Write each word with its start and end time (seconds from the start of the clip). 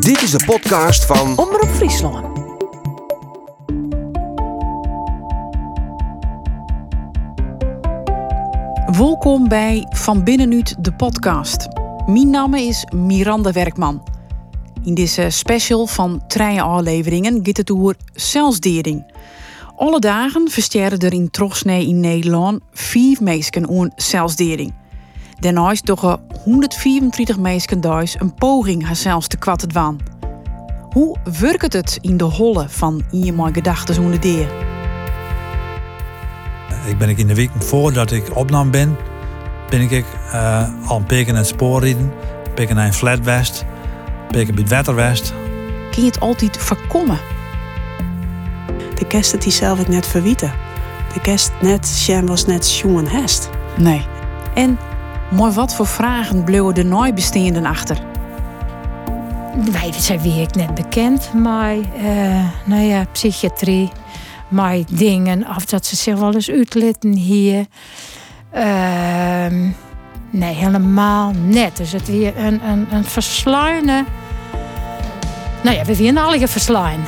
Dit 0.00 0.22
is 0.22 0.30
de 0.30 0.44
podcast 0.46 1.04
van 1.04 1.38
Omroep 1.38 1.68
Friesland. 1.68 2.38
Welkom 8.96 9.48
bij 9.48 9.86
Van 9.90 10.24
Binnenuit 10.24 10.84
de 10.84 10.92
podcast. 10.94 11.68
Mijn 12.06 12.30
naam 12.30 12.54
is 12.54 12.86
Miranda 12.94 13.52
Werkman. 13.52 14.02
In 14.82 14.94
deze 14.94 15.30
special 15.30 15.86
van 15.86 16.22
drie 16.26 16.62
afleveringen 16.62 17.40
gaat 17.42 17.56
het 17.56 17.70
over 17.70 17.96
zelfsdering. 18.12 19.12
Alle 19.76 19.98
dagen 20.00 20.50
versterren 20.50 20.98
er 20.98 21.12
in 21.12 21.30
Trochsnee 21.30 21.86
in 21.86 22.00
Nederland 22.00 22.60
vier 22.72 23.18
mensen 23.20 23.68
aan 23.68 23.92
zelfsdering. 23.96 24.74
Daarnaast 25.40 25.84
toch 25.84 26.18
134 26.44 27.38
mensen 27.38 27.80
thuis 27.80 28.16
een 28.20 28.34
poging 28.34 28.86
haarzelfs 28.86 29.26
te 29.26 29.36
kwatten 29.36 29.72
waan. 29.72 29.98
Hoe 30.90 31.16
werkt 31.40 31.72
het 31.72 31.98
in 32.00 32.16
de 32.16 32.24
holle 32.24 32.68
van 32.68 33.02
iemand 33.10 33.54
gedachten 33.54 33.94
zo'n 33.94 34.16
deer? 34.20 34.48
Ik 36.86 36.98
ben 36.98 37.08
ik 37.08 37.18
in 37.18 37.26
de 37.26 37.34
week 37.34 37.50
voordat 37.58 38.10
ik 38.10 38.36
opnam 38.36 38.70
ben, 38.70 38.96
ben 39.68 39.80
ik 39.80 40.04
uh, 40.32 40.68
al 40.86 40.96
een 40.96 41.06
peken 41.06 41.32
in 41.32 41.38
het 41.38 41.46
spoor 41.46 41.80
rijden, 41.80 42.12
peken 42.54 42.76
naar 42.76 42.86
een 42.86 42.94
flatwest, 42.94 43.64
peken 44.30 44.54
bij 44.54 44.62
het 44.62 44.72
waterwest. 44.72 45.34
Kun 45.90 46.02
je 46.02 46.08
het 46.08 46.20
altijd 46.20 46.56
voorkomen? 46.56 47.18
De 48.94 49.06
kerst 49.06 49.32
het 49.32 49.42
die 49.42 49.52
zelf 49.52 49.80
ik 49.80 49.88
net 49.88 50.06
verwieten. 50.06 50.52
De 51.12 51.20
kerst 51.20 51.52
net, 51.60 51.86
Sjen 51.86 52.26
was 52.26 52.46
net 52.46 52.76
jongen 52.76 53.06
hest. 53.06 53.50
Nee. 53.76 54.06
En 54.54 54.78
mooi 55.34 55.52
wat 55.52 55.74
voor 55.74 55.86
vragen 55.86 56.44
bleven 56.44 56.74
de 56.74 56.84
nooibesteenden 56.84 57.64
achter? 57.64 57.98
Wij 59.70 59.92
zijn 59.92 60.20
wie 60.20 60.40
ik 60.40 60.54
net 60.54 60.74
bekend, 60.74 61.32
maar 61.32 61.76
uh, 61.76 62.48
nou 62.64 62.82
ja, 62.82 63.04
psychiatrie, 63.12 63.90
maar 64.48 64.78
dingen, 64.90 65.46
of 65.56 65.64
dat 65.64 65.86
ze 65.86 65.96
zich 65.96 66.18
wel 66.18 66.34
eens 66.34 66.50
uitlitten 66.50 67.12
hier. 67.12 67.66
Uh, 68.54 69.46
nee, 70.30 70.54
helemaal 70.54 71.32
net. 71.34 71.76
Dus 71.76 71.92
het 71.92 72.06
weer 72.06 72.38
een, 72.38 72.68
een, 72.68 72.86
een 72.90 73.04
versluinen. 73.04 74.06
Nou 75.62 75.76
ja, 75.76 75.84
we 75.84 75.96
weer 75.96 76.18
alle 76.18 76.48
verslaan. 76.48 77.00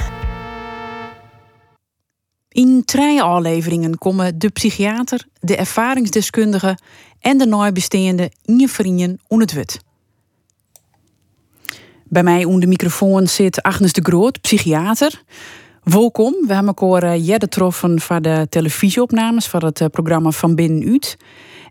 In 2.48 2.82
drie 2.84 3.22
afleveringen 3.22 3.98
komen 3.98 4.38
de 4.38 4.48
psychiater, 4.48 5.26
de 5.40 5.56
ervaringsdeskundige 5.56 6.78
en 7.26 7.38
de 7.38 7.46
nooibesteende 7.46 8.30
in 8.44 8.58
je 8.58 8.68
vrienden 8.68 9.20
on 9.28 9.40
het 9.40 9.52
wit. 9.52 9.80
Bij 12.04 12.22
mij 12.22 12.44
onder 12.44 12.60
de 12.60 12.66
microfoon 12.66 13.26
zit 13.26 13.62
Agnes 13.62 13.92
de 13.92 14.00
Groot, 14.02 14.40
psychiater. 14.40 15.22
Welkom. 15.82 16.32
We 16.46 16.54
hebben 16.54 16.74
elkaar 16.74 17.18
uh, 17.18 17.34
getroffen 17.34 18.00
voor 18.00 18.22
de 18.22 18.46
televisieopnames 18.50 19.46
van 19.46 19.64
het 19.64 19.80
uh, 19.80 19.88
programma 19.88 20.30
Van 20.30 20.54
Binnenuit. 20.54 21.16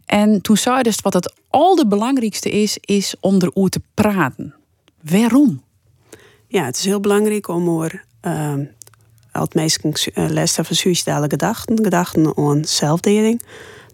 En 0.06 0.42
toen 0.42 0.58
zei 0.58 0.82
dus 0.82 1.02
wat 1.02 1.14
het 1.14 1.34
al 1.50 1.76
de 1.76 1.88
belangrijkste 1.88 2.50
is, 2.50 2.78
is 2.82 3.16
om 3.20 3.36
erover 3.36 3.70
te 3.70 3.82
praten. 3.94 4.56
Waarom? 5.02 5.62
Ja, 6.48 6.66
het 6.66 6.78
is 6.78 6.86
heel 6.86 7.00
belangrijk 7.00 7.48
om 7.48 7.82
er 7.82 8.04
uh, 8.22 8.54
het 9.32 9.54
meest 9.54 9.80
les 10.14 10.54
van 10.54 10.76
suïcidale 10.76 11.28
gedachten, 11.30 11.84
gedachten 11.84 12.38
aan 12.38 12.66
zelfdeling, 12.66 13.42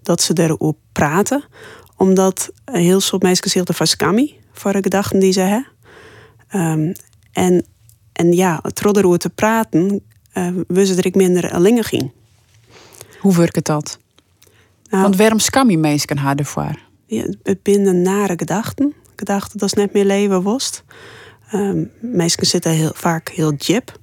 dat 0.01 0.21
ze 0.21 0.33
erover 0.33 0.75
praten. 0.91 1.43
Omdat 1.97 2.51
heel 2.65 3.01
veel 3.01 3.19
mensen 3.21 3.49
zich 3.49 3.63
ervan 3.63 3.87
skammen 3.87 4.31
voor 4.51 4.71
de 4.71 4.81
gedachten 4.81 5.19
die 5.19 5.31
ze 5.31 5.39
hebben. 5.39 5.67
Um, 6.55 6.93
en, 7.31 7.65
en 8.13 8.33
ja, 8.33 8.59
erover 8.81 9.19
te 9.19 9.29
praten, 9.29 10.01
uh, 10.33 10.47
we 10.67 10.85
ze 10.85 10.95
er 10.95 11.05
ik 11.05 11.15
minder 11.15 11.51
alleen 11.51 11.83
ging. 11.83 12.11
Hoe 13.19 13.35
werkt 13.35 13.65
dat? 13.65 13.99
Nou, 14.89 15.03
Want 15.03 15.15
waarom 15.15 15.39
skam 15.39 15.69
je 15.69 15.77
mensen 15.77 16.17
haar 16.17 16.35
ervoor? 16.35 16.79
Ja, 17.05 17.25
het 17.43 17.63
binnen 17.63 18.01
nare 18.01 18.33
gedachten. 18.37 18.93
Gedachten 19.15 19.59
dat 19.59 19.67
is 19.67 19.73
net 19.73 19.93
meer 19.93 20.05
leven 20.05 20.41
worst. 20.41 20.83
Um, 21.53 21.91
mensen 21.99 22.45
zitten 22.45 22.71
heel, 22.71 22.91
vaak 22.93 23.29
heel 23.29 23.53
jip. 23.53 23.99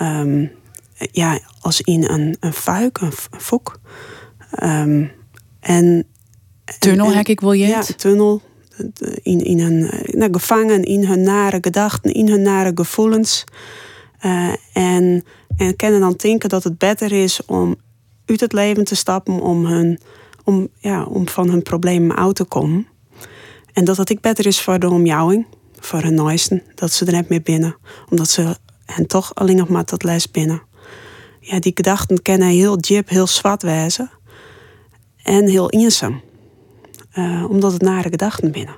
Um, 0.00 0.50
ja, 0.98 1.40
als 1.60 1.80
in 1.80 2.04
een, 2.04 2.36
een 2.40 2.52
fuik, 2.52 2.98
een, 2.98 3.12
een 3.30 3.40
fok. 3.40 3.80
Um, 4.62 5.10
en, 5.60 6.06
ik 7.22 7.40
wil 7.40 7.52
je 7.52 7.66
Ja, 7.66 7.82
tunnel. 7.82 8.42
In, 9.22 9.44
in 9.44 9.60
hun, 9.60 9.90
nou, 10.06 10.32
gevangen 10.32 10.82
in 10.82 11.04
hun 11.04 11.22
nare 11.22 11.58
gedachten, 11.60 12.14
in 12.14 12.28
hun 12.28 12.42
nare 12.42 12.72
gevoelens. 12.74 13.44
Uh, 14.24 14.52
en, 14.72 15.24
en 15.56 15.76
kunnen 15.76 16.00
dan 16.00 16.14
denken 16.16 16.48
dat 16.48 16.64
het 16.64 16.78
beter 16.78 17.12
is 17.12 17.44
om 17.44 17.76
uit 18.26 18.40
het 18.40 18.52
leven 18.52 18.84
te 18.84 18.94
stappen 18.94 19.40
om, 19.40 19.66
hun, 19.66 20.00
om, 20.44 20.68
ja, 20.78 21.04
om 21.04 21.28
van 21.28 21.50
hun 21.50 21.62
problemen 21.62 22.16
uit 22.16 22.36
te 22.36 22.44
komen. 22.44 22.86
En 23.72 23.84
dat 23.84 23.96
het 23.96 24.10
ik 24.10 24.20
beter 24.20 24.46
is 24.46 24.60
voor 24.60 24.78
de 24.78 24.90
omjouwing, 24.90 25.46
voor 25.78 26.02
hun 26.02 26.14
nooisten, 26.14 26.62
dat 26.74 26.92
ze 26.92 27.04
er 27.06 27.12
net 27.12 27.28
meer 27.28 27.42
binnen. 27.42 27.76
Omdat 28.10 28.28
ze 28.28 28.56
hen 28.84 29.06
toch 29.06 29.34
alleen 29.34 29.56
nog 29.56 29.68
maar 29.68 29.84
tot 29.84 30.02
les 30.02 30.30
binnen. 30.30 30.62
Ja, 31.40 31.58
die 31.58 31.72
gedachten 31.74 32.22
kennen 32.22 32.48
heel 32.48 32.78
jip, 32.78 33.08
heel 33.08 33.26
zwart 33.26 33.62
wezen. 33.62 34.10
En 35.24 35.48
heel 35.48 35.70
eenzaam. 35.70 36.20
Uh, 37.14 37.44
omdat 37.48 37.72
het 37.72 37.82
nare 37.82 38.08
gedachten 38.08 38.52
binnen. 38.52 38.76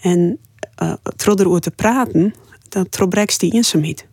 En 0.00 0.38
uh, 0.82 0.92
erover 1.16 1.60
te 1.60 1.70
praten, 1.70 2.34
dan 2.68 2.88
trobrekst 2.88 3.40
die 3.40 3.52
eenzaamheid. 3.52 4.06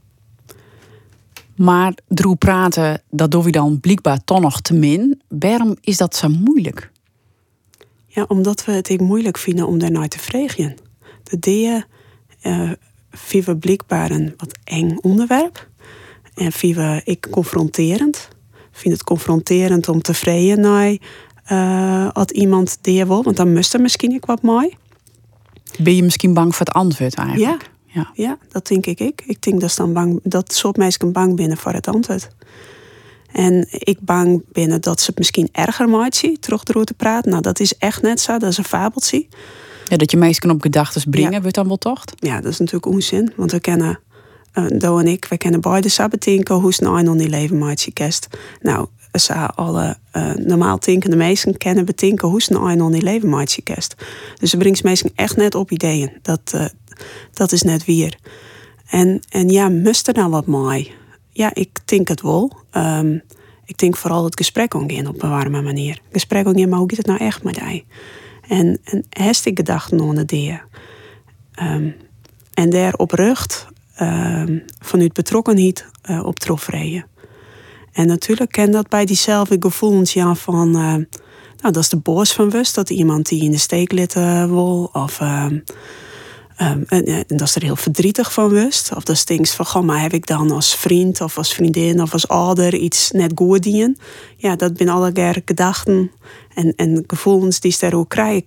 Maar 1.55 1.93
droe 2.07 2.35
praten, 2.35 3.01
dat 3.09 3.31
doe 3.31 3.45
je 3.45 3.51
dan 3.51 3.79
blijkbaar 3.79 4.23
toch 4.23 4.39
nog 4.39 4.61
te 4.61 4.73
min. 4.73 5.21
Waarom 5.27 5.75
is 5.81 5.97
dat 5.97 6.15
zo 6.15 6.29
moeilijk? 6.29 6.91
Ja, 8.07 8.25
omdat 8.27 8.65
we 8.65 8.71
het 8.71 8.99
moeilijk 8.99 9.37
vinden 9.37 9.67
om 9.67 9.79
daarnaar 9.79 10.07
te 10.07 10.19
vregen. 10.19 10.75
De 11.23 11.39
dingen 11.39 11.85
uh, 12.43 12.71
vinden 13.11 13.53
we 13.53 13.57
blijkbaar 13.57 14.11
een 14.11 14.33
wat 14.37 14.57
eng 14.63 14.97
onderwerp. 15.01 15.69
En 16.33 16.51
vinden 16.51 16.93
we 16.93 17.01
ik 17.03 17.27
confronterend. 17.31 18.29
Vind 18.77 18.93
het 18.93 19.03
confronterend 19.03 19.89
om 19.89 20.01
te 20.01 20.13
vreden 20.13 20.59
naar 20.59 20.97
uh, 21.51 22.09
wat 22.13 22.31
iemand 22.31 22.77
die 22.81 23.05
wil. 23.05 23.23
Want 23.23 23.37
dan 23.37 23.53
moest 23.53 23.73
er 23.73 23.81
misschien 23.81 24.11
ik 24.11 24.25
wat 24.25 24.41
mooi. 24.41 24.75
Ben 25.79 25.95
je 25.95 26.03
misschien 26.03 26.33
bang 26.33 26.55
voor 26.55 26.65
het 26.65 26.75
antwoord 26.75 27.15
eigenlijk? 27.15 27.61
Ja. 27.61 27.75
Ja. 27.87 28.11
ja, 28.13 28.37
dat 28.51 28.67
denk 28.67 28.85
ik. 28.85 28.99
Ik, 28.99 29.23
ik 29.25 29.41
denk 29.41 29.61
dat, 29.61 29.75
dan 29.75 29.93
bang, 29.93 30.19
dat 30.23 30.53
soort 30.53 30.77
mensen 30.77 31.11
bang 31.11 31.35
binnen 31.35 31.57
voor 31.57 31.73
het 31.73 31.87
antwoord. 31.87 32.27
En 33.31 33.67
ik 33.69 33.99
bang 34.01 34.43
binnen 34.51 34.81
dat 34.81 34.99
ze 34.99 35.05
het 35.05 35.17
misschien 35.17 35.49
erger 35.51 35.89
maakt 35.89 36.15
zien, 36.15 36.39
terug 36.39 36.63
door 36.63 36.83
te 36.83 36.93
praten. 36.93 37.31
Nou, 37.31 37.41
dat 37.41 37.59
is 37.59 37.77
echt 37.77 38.01
net 38.01 38.19
zo, 38.19 38.37
dat 38.37 38.49
is 38.49 38.57
een 38.57 38.63
fabeltje. 38.63 39.25
Ja, 39.87 39.97
dat 39.97 40.11
je 40.11 40.17
mensen 40.17 40.49
op 40.49 40.61
gedachten 40.61 41.09
brengen, 41.09 41.31
ja. 41.31 41.41
wordt 41.41 41.55
dan 41.55 41.67
wel 41.67 41.77
toch? 41.77 42.03
Ja, 42.15 42.41
dat 42.41 42.51
is 42.51 42.59
natuurlijk 42.59 42.85
onzin. 42.85 43.33
Want 43.35 43.51
we 43.51 43.59
kennen, 43.59 43.99
Do 44.77 44.97
en 44.97 45.07
ik, 45.07 45.25
we 45.25 45.37
kennen 45.37 45.61
beide 45.61 45.89
sabbatinkelen 45.89 46.61
hoe 46.61 46.73
nou 46.79 46.99
in 46.99 47.17
die 47.17 47.29
leven 47.29 47.57
maakt 47.57 47.89
kerst. 47.93 48.27
Nou, 48.61 48.87
ze 49.11 49.33
alle 49.33 49.97
uh, 50.15 50.33
normaal 50.33 50.77
tinkende 50.77 51.15
mensen 51.15 51.57
kennen 51.57 51.85
betinken 51.85 52.27
hoe 52.27 52.43
nou 52.47 52.71
in 52.71 52.91
die 52.91 53.01
leven 53.01 53.29
maakt 53.29 53.59
kerst. 53.63 53.95
Dus 54.39 54.49
ze 54.49 54.57
brengt 54.57 54.83
mensen 54.83 55.11
echt 55.15 55.35
net 55.35 55.55
op 55.55 55.71
ideeën. 55.71 56.11
Dat, 56.21 56.51
uh, 56.55 56.65
dat 57.33 57.51
is 57.51 57.61
net 57.61 57.85
weer. 57.85 58.17
En, 58.89 59.21
en 59.29 59.49
ja, 59.49 59.69
moest 59.69 60.07
er 60.07 60.13
nou 60.13 60.29
wat 60.29 60.45
mooi? 60.45 60.91
Ja, 61.29 61.53
ik 61.53 61.79
denk 61.85 62.07
het 62.07 62.21
wel. 62.21 62.51
Um, 62.71 63.21
ik 63.65 63.77
denk 63.77 63.97
vooral 63.97 64.23
het 64.23 64.37
gesprek 64.37 64.73
omgaan 64.73 65.07
op 65.07 65.23
een 65.23 65.29
warme 65.29 65.61
manier. 65.61 66.01
Gesprek 66.11 66.45
omgaan, 66.45 66.69
maar 66.69 66.79
hoe 66.79 66.87
gaat 66.87 66.97
het 66.97 67.05
nou 67.05 67.19
echt 67.19 67.43
met 67.43 67.55
jij? 67.55 67.85
En, 68.47 68.79
en 68.83 69.05
gedachten 69.57 70.01
aan 70.01 70.25
de. 70.25 70.61
Um, 71.61 71.95
en 72.53 72.69
daar 72.69 72.93
op 72.93 73.11
um, 73.11 73.67
vanuit 74.79 75.13
betrokkenheid 75.13 75.85
uh, 76.09 76.25
op 76.25 76.39
trofrijden. 76.39 77.05
En 77.91 78.07
natuurlijk 78.07 78.51
ken 78.51 78.71
dat 78.71 78.89
bij 78.89 79.05
diezelfde 79.05 79.55
gevoelens 79.59 80.13
ja, 80.13 80.35
van... 80.35 80.67
Uh, 80.67 80.95
nou, 81.61 81.73
dat 81.73 81.77
is 81.77 81.89
de 81.89 81.97
boos 81.97 82.33
van 82.33 82.49
wust, 82.49 82.75
dat 82.75 82.89
iemand 82.89 83.27
die 83.27 83.43
in 83.43 83.51
de 83.51 83.57
steek 83.57 83.91
litten 83.91 84.49
wil. 84.49 84.89
Of... 84.93 85.19
Um, 85.19 85.63
en, 86.57 86.85
en, 86.87 87.23
dat 87.27 87.41
is 87.41 87.55
er 87.55 87.63
heel 87.63 87.75
verdrietig 87.75 88.33
van 88.33 88.49
wist. 88.49 88.95
Of 88.95 89.03
dat 89.03 89.23
denkt 89.25 89.49
van, 89.49 89.65
goh, 89.65 89.83
maar 89.83 90.01
heb 90.01 90.13
ik 90.13 90.27
dan 90.27 90.51
als 90.51 90.75
vriend 90.75 91.21
of 91.21 91.37
als 91.37 91.53
vriendin 91.53 92.01
of 92.01 92.13
als 92.13 92.27
ouder 92.27 92.75
iets 92.75 93.11
net 93.11 93.31
goed 93.35 93.63
dienen? 93.63 93.97
Ja, 94.37 94.55
dat 94.55 94.71
zijn 94.75 94.89
alle 94.89 95.41
gedachten 95.45 96.11
en, 96.53 96.73
en 96.75 97.03
gevoelens 97.07 97.59
die 97.59 97.75
je 97.79 97.95
ook 97.95 98.09
krijgen 98.09 98.43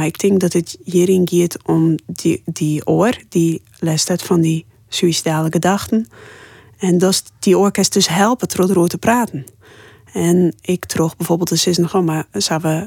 maar 0.00 0.08
ik 0.08 0.18
denk 0.18 0.40
dat 0.40 0.52
het 0.52 0.78
hierin 0.84 1.28
gaat 1.30 1.58
om 1.64 1.94
die, 2.06 2.42
die 2.44 2.86
oor, 2.86 3.16
die 3.28 3.62
les 3.78 4.06
van 4.16 4.40
die 4.40 4.64
suïcidale 4.88 5.48
gedachten. 5.50 6.06
En 6.78 6.98
dat 6.98 7.22
die 7.38 7.58
orkest 7.58 7.92
dus 7.92 8.08
helpen 8.08 8.48
erover 8.56 8.88
te 8.88 8.98
praten. 8.98 9.46
En 10.12 10.54
ik 10.60 10.84
trok 10.84 11.16
bijvoorbeeld 11.16 11.48
de 11.48 11.56
zin, 11.56 11.88
goh, 11.88 12.04
maar 12.04 12.24
zou 12.32 12.60
we, 12.62 12.86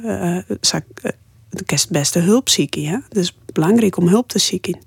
uh, 0.49 0.55
zou, 0.61 0.81
uh, 1.03 1.11
de 1.49 1.63
kerst 1.63 1.89
beste 1.89 2.19
hulp 2.19 2.49
zieken. 2.49 3.05
Dus 3.09 3.37
belangrijk 3.53 3.97
om 3.97 4.07
hulp 4.07 4.27
te 4.27 4.39
zieken. 4.39 4.79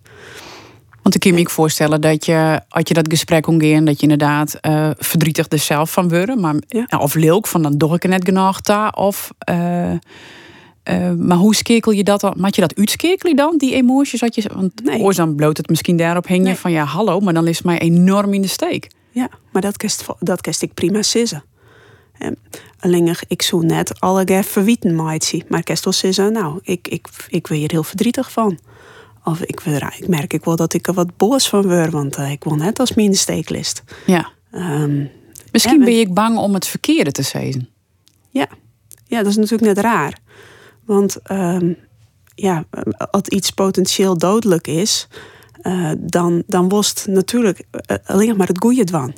Want 1.02 1.14
ik 1.14 1.20
kan 1.20 1.34
me 1.34 1.40
ook 1.40 1.50
voorstellen 1.50 2.00
dat 2.00 2.24
je, 2.24 2.60
als 2.68 2.82
je 2.86 2.94
dat 2.94 3.08
gesprek 3.08 3.46
omgeeft, 3.46 3.86
dat 3.86 3.96
je 3.96 4.02
inderdaad 4.02 4.58
uh, 4.62 4.90
verdrietig 4.96 5.46
er 5.48 5.58
zelf 5.58 5.92
van 5.92 6.08
wordt. 6.08 6.36
Maar, 6.36 6.54
Ja. 6.68 6.98
of 6.98 7.14
leuk, 7.14 7.46
van 7.46 7.62
dan 7.62 7.78
doe 7.78 7.94
ik 7.94 8.02
er 8.02 8.08
net 8.08 8.24
genoeg. 8.24 8.60
Of, 8.94 9.30
eh, 9.38 9.92
eh, 10.86 11.12
maar 11.12 11.36
hoe 11.36 11.54
skekel 11.54 11.92
je 11.92 12.04
dat 12.04 12.20
dan? 12.20 12.34
Maak 12.36 12.54
je 12.54 12.60
dat 12.60 12.74
uitskekelen 12.76 13.36
dan, 13.36 13.54
die 13.56 13.74
emoties? 13.74 14.20
Dat 14.20 14.34
je, 14.34 14.50
want 14.54 14.84
Nee. 14.84 15.00
oors 15.00 15.16
dan 15.16 15.34
bloot 15.34 15.56
het 15.56 15.68
misschien 15.68 15.96
daarop 15.96 16.26
Nee. 16.28 16.54
van 16.54 16.72
ja, 16.72 16.84
hallo, 16.84 17.20
maar 17.20 17.34
dan 17.34 17.46
is 17.46 17.56
het 17.56 17.66
mij 17.66 17.78
enorm 17.78 18.34
in 18.34 18.42
de 18.42 18.48
steek. 18.48 18.90
Ja, 19.10 19.28
maar 19.52 19.62
dat 19.62 19.76
kerst, 19.76 20.04
dat 20.18 20.40
kerst 20.40 20.62
ik 20.62 20.74
prima 20.74 21.02
sissen. 21.02 21.44
En 22.18 22.36
alleen 22.78 23.04
ik 23.28 23.42
zo 23.42 23.60
net 23.60 24.00
alle 24.00 24.24
verwieten 24.44 24.94
maatje. 24.94 25.42
Maar 25.48 25.62
kerst 25.62 25.84
wel 25.84 25.92
sissen, 25.92 26.32
nou, 26.32 26.58
ik, 26.62 26.88
ik, 26.88 27.08
ik 27.28 27.46
wil 27.46 27.58
hier 27.58 27.70
heel 27.70 27.82
verdrietig 27.82 28.32
van. 28.32 28.58
Of 29.24 29.40
ik, 29.42 29.60
ik 29.98 30.08
merk 30.08 30.32
ik 30.32 30.44
wel 30.44 30.56
dat 30.56 30.72
ik 30.74 30.86
er 30.86 30.94
wat 30.94 31.16
boos 31.16 31.48
van 31.48 31.62
word, 31.62 31.92
want 31.92 32.16
eh, 32.16 32.30
ik 32.30 32.44
wil 32.44 32.54
net 32.54 32.78
als 32.78 32.94
de 33.10 33.16
steeklist. 33.16 33.82
Ja. 34.06 34.28
Ehm, 34.50 35.04
Misschien 35.52 35.78
ben 35.84 35.92
je 35.94 36.00
bang 36.12 36.38
om 36.38 36.54
het 36.54 36.66
verkeerde 36.66 37.12
te 37.12 37.22
zeggen. 37.22 37.68
Ja. 38.30 38.46
ja, 39.06 39.18
dat 39.18 39.26
is 39.26 39.36
natuurlijk 39.36 39.74
net 39.74 39.78
raar. 39.84 40.18
Want 40.86 41.16
ehm, 41.22 41.72
ja, 42.34 42.64
als 43.10 43.28
iets 43.28 43.50
potentieel 43.50 44.18
dodelijk 44.18 44.66
is, 44.66 45.08
eh, 45.62 45.90
dan, 45.98 46.42
dan 46.46 46.68
was 46.68 46.88
het 46.88 47.06
natuurlijk 47.06 47.62
eh, 47.70 47.96
alleen 48.06 48.36
maar 48.36 48.46
het 48.46 48.58
goede 48.58 48.84
dwan. 48.84 49.14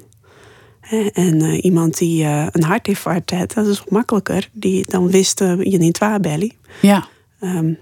En 1.13 1.43
eh, 1.43 1.65
iemand 1.65 1.99
die 1.99 2.25
eh, 2.25 2.47
een 2.51 2.63
hartinfarct 2.63 3.31
had, 3.31 3.53
dat 3.53 3.67
is 3.67 3.83
makkelijker. 3.89 4.49
Die 4.53 4.85
dan 4.89 5.11
wist 5.11 5.39
je 5.39 5.79
niet 5.79 5.99
waar 5.99 6.21
belly. 6.21 6.53
Ja. 6.81 7.07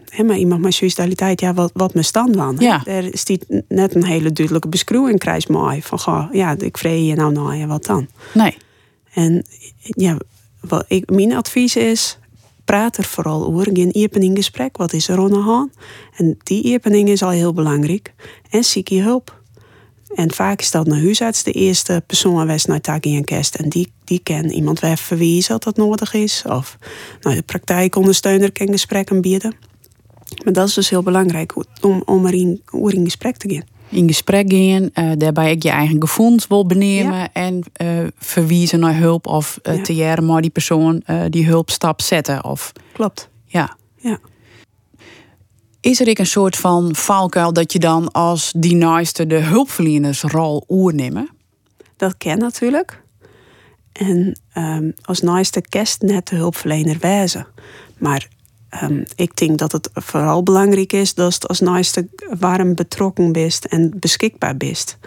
Hè, 0.09 0.23
maar 0.25 0.37
iemand 0.37 0.61
met 0.61 0.75
suicidaliteit, 0.75 1.41
ja, 1.41 1.55
wat, 1.55 1.71
wat 1.75 1.95
me 1.95 2.03
stand 2.03 2.37
van. 2.37 2.57
Ja. 2.59 2.87
Er 2.87 3.13
is 3.13 3.25
die 3.25 3.41
net 3.69 3.95
een 3.95 4.05
hele 4.05 4.33
duidelijke 4.33 4.69
beschrijving 4.69 5.19
krijgt 5.19 5.49
mooi. 5.49 5.83
Van, 5.83 5.99
goh, 5.99 6.29
ja, 6.33 6.55
ik 6.59 6.79
vrees 6.79 7.07
je 7.07 7.15
nou 7.15 7.33
nou, 7.33 7.55
ja, 7.55 7.67
wat 7.67 7.85
dan? 7.85 8.09
Nee. 8.35 8.57
En 9.13 9.45
ja, 9.81 10.17
wat 10.61 10.85
ik, 10.89 11.11
mijn 11.11 11.33
advies 11.33 11.77
is, 11.77 12.19
praat 12.67 12.97
er 12.97 13.05
vooral 13.05 13.47
over. 13.47 13.69
Geen 13.73 13.97
iepen 13.97 14.23
in 14.23 14.37
gesprek. 14.37 14.77
Wat 14.77 14.93
is 14.93 15.09
er 15.09 15.19
aan 15.19 15.31
de? 15.31 15.71
En 16.17 16.39
die 16.43 16.63
iepening 16.63 17.09
is 17.09 17.23
al 17.23 17.31
heel 17.31 17.53
belangrijk. 17.53 18.15
En 18.51 18.65
ziek 18.65 18.89
je 18.89 19.03
hulp. 19.03 19.41
En 20.15 20.33
vaak 20.33 20.61
is 20.61 20.71
dat 20.71 20.87
een 20.87 21.03
huisarts 21.03 21.43
de 21.43 21.53
eerste 21.53 22.03
persoon 22.07 22.39
geweest 22.39 22.67
naar 22.67 22.81
Taki 22.81 23.17
en 23.17 23.25
Kerst. 23.25 23.55
En 23.55 23.69
die, 23.69 23.93
die 24.05 24.21
kan 24.23 24.45
iemand 24.45 24.81
weer 24.81 24.97
verwijzen 24.97 25.53
dat 25.53 25.63
dat 25.63 25.77
nodig 25.77 26.15
is. 26.15 26.43
Of 26.47 26.79
nou, 27.21 27.37
de 27.37 27.43
praktijkondersteuner 27.43 28.53
kan 28.53 28.69
gesprekken 28.69 29.21
bieden. 29.21 29.55
Maar 30.45 30.53
dat 30.53 30.69
is 30.69 30.75
dus 30.75 30.91
heel 30.91 31.03
belangrijk 31.03 31.55
om, 31.81 32.03
om 32.05 32.27
er 32.27 32.35
in, 32.35 32.63
in 32.71 33.05
gesprek 33.05 33.37
te 33.37 33.55
gaan. 33.55 33.76
In 33.89 34.07
gesprek 34.07 34.53
gaan, 34.53 34.91
eh, 34.93 35.11
daarbij 35.17 35.51
ik 35.51 35.63
je 35.63 35.71
eigen 35.71 36.01
gevoelens 36.01 36.47
wil 36.47 36.67
benemen 36.67 37.33
en 37.33 37.63
eh, 37.73 37.89
verwijzen 38.19 38.81
naar 38.81 38.97
hulp 38.97 39.27
of 39.27 39.59
Ja. 39.63 39.83
te 39.83 39.95
jaren 39.95 40.27
maar 40.27 40.41
die 40.41 40.51
persoon 40.51 41.03
die 41.29 41.47
hulpstap 41.47 42.01
zetten. 42.01 42.45
Of 42.45 42.73
Klopt. 42.93 43.29
ja. 43.45 43.77
Ja. 43.97 44.19
Is 45.81 46.01
er 46.01 46.09
ik 46.09 46.19
een 46.19 46.27
soort 46.27 46.57
van 46.57 46.95
valkuil 46.95 47.53
dat 47.53 47.73
je 47.73 47.79
dan 47.79 48.13
als 48.13 48.53
die 48.57 48.75
naaiste 48.75 49.27
de 49.27 49.39
hulpverlenersrol 49.39 50.65
oernemen? 50.69 51.29
Dat 51.97 52.17
ken 52.17 52.39
natuurlijk. 52.39 53.03
En 53.93 54.41
ehm, 54.53 54.91
als 55.03 55.21
naaste 55.21 55.61
kerst 55.61 56.03
net 56.03 56.29
de 56.29 56.37
hulpverlener 56.37 56.97
wijzen. 57.01 57.47
Maar 57.99 58.29
ehm, 58.81 59.03
ik 59.17 59.37
denk 59.37 59.59
dat 59.59 59.73
het 59.73 59.91
vooral 59.95 60.43
belangrijk 60.43 60.93
is 60.93 61.15
dat 61.15 61.49
als 61.49 61.61
naaste 61.61 62.09
warm 62.39 62.75
betrokken 62.75 63.33
bent 63.33 63.67
en 63.69 63.93
beschikbaar 64.01 64.57
bent. 64.57 64.99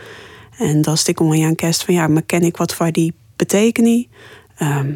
En 0.57 0.81
dat 0.81 1.07
ik 1.07 1.19
om 1.19 1.43
aan 1.43 1.55
kerst 1.55 1.83
van 1.83 1.93
ja, 1.93 2.07
maar 2.07 2.21
ken 2.21 2.41
ik 2.41 2.57
wat 2.57 2.73
voor 2.75 2.91
die 2.91 3.13
betekenis? 3.35 4.05
Ehm, 4.57 4.93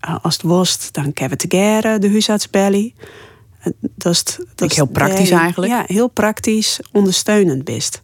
eh, 0.00 0.16
als 0.22 0.34
het 0.34 0.42
worst, 0.42 0.88
dan 0.94 1.12
kunnen 1.12 1.38
we 1.38 1.48
together 1.48 2.00
de 2.00 2.10
huisarts 2.10 2.50
bellen. 2.50 2.92
Eh, 3.60 3.72
Dat 3.80 4.12
is, 4.12 4.22
dat 4.54 4.70
is 4.70 4.76
heel 4.76 4.86
praktisch 4.86 5.28
de- 5.28 5.34
eigenlijk. 5.34 5.72
Ja, 5.72 5.84
heel 5.86 6.08
praktisch, 6.08 6.80
ondersteunend 6.92 7.64
best. 7.64 8.02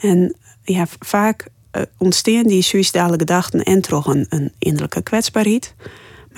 En 0.00 0.36
ja, 0.62 0.86
vaak 0.98 1.48
eh, 1.70 1.82
ontstaan 1.98 2.42
die 2.42 2.62
suïcidale 2.62 3.16
gedachten 3.18 3.62
en 3.62 3.80
toch 3.80 4.06
een, 4.06 4.26
een 4.28 4.52
innerlijke 4.58 5.02
kwetsbaarheid. 5.02 5.74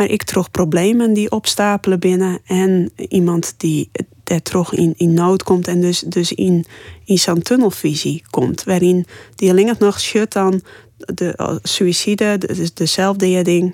Maar 0.00 0.08
ik 0.08 0.23
toch 0.23 0.50
problemen 0.50 1.12
die 1.12 1.31
opstapelen 1.31 1.99
binnen 1.99 2.41
en 2.47 2.91
iemand 3.08 3.55
die 3.56 3.91
er 4.25 4.43
toch 4.43 4.75
in, 4.75 4.94
in 4.97 5.14
nood 5.14 5.43
komt 5.43 5.69
en 5.69 5.81
dus, 5.81 5.99
dus 5.99 6.32
in, 6.32 6.64
in 7.05 7.19
zo'n 7.19 7.43
tunnelvisie 7.43 8.23
komt. 8.31 8.64
Waarin 8.64 9.06
die 9.35 9.50
alleen 9.50 9.75
nog 9.79 10.00
shut 10.00 10.32
dan 10.32 10.62
de 10.97 11.35
uh, 11.37 11.56
suïcide, 11.62 12.38
de, 12.38 12.55
de, 12.55 12.70
de 12.75 13.73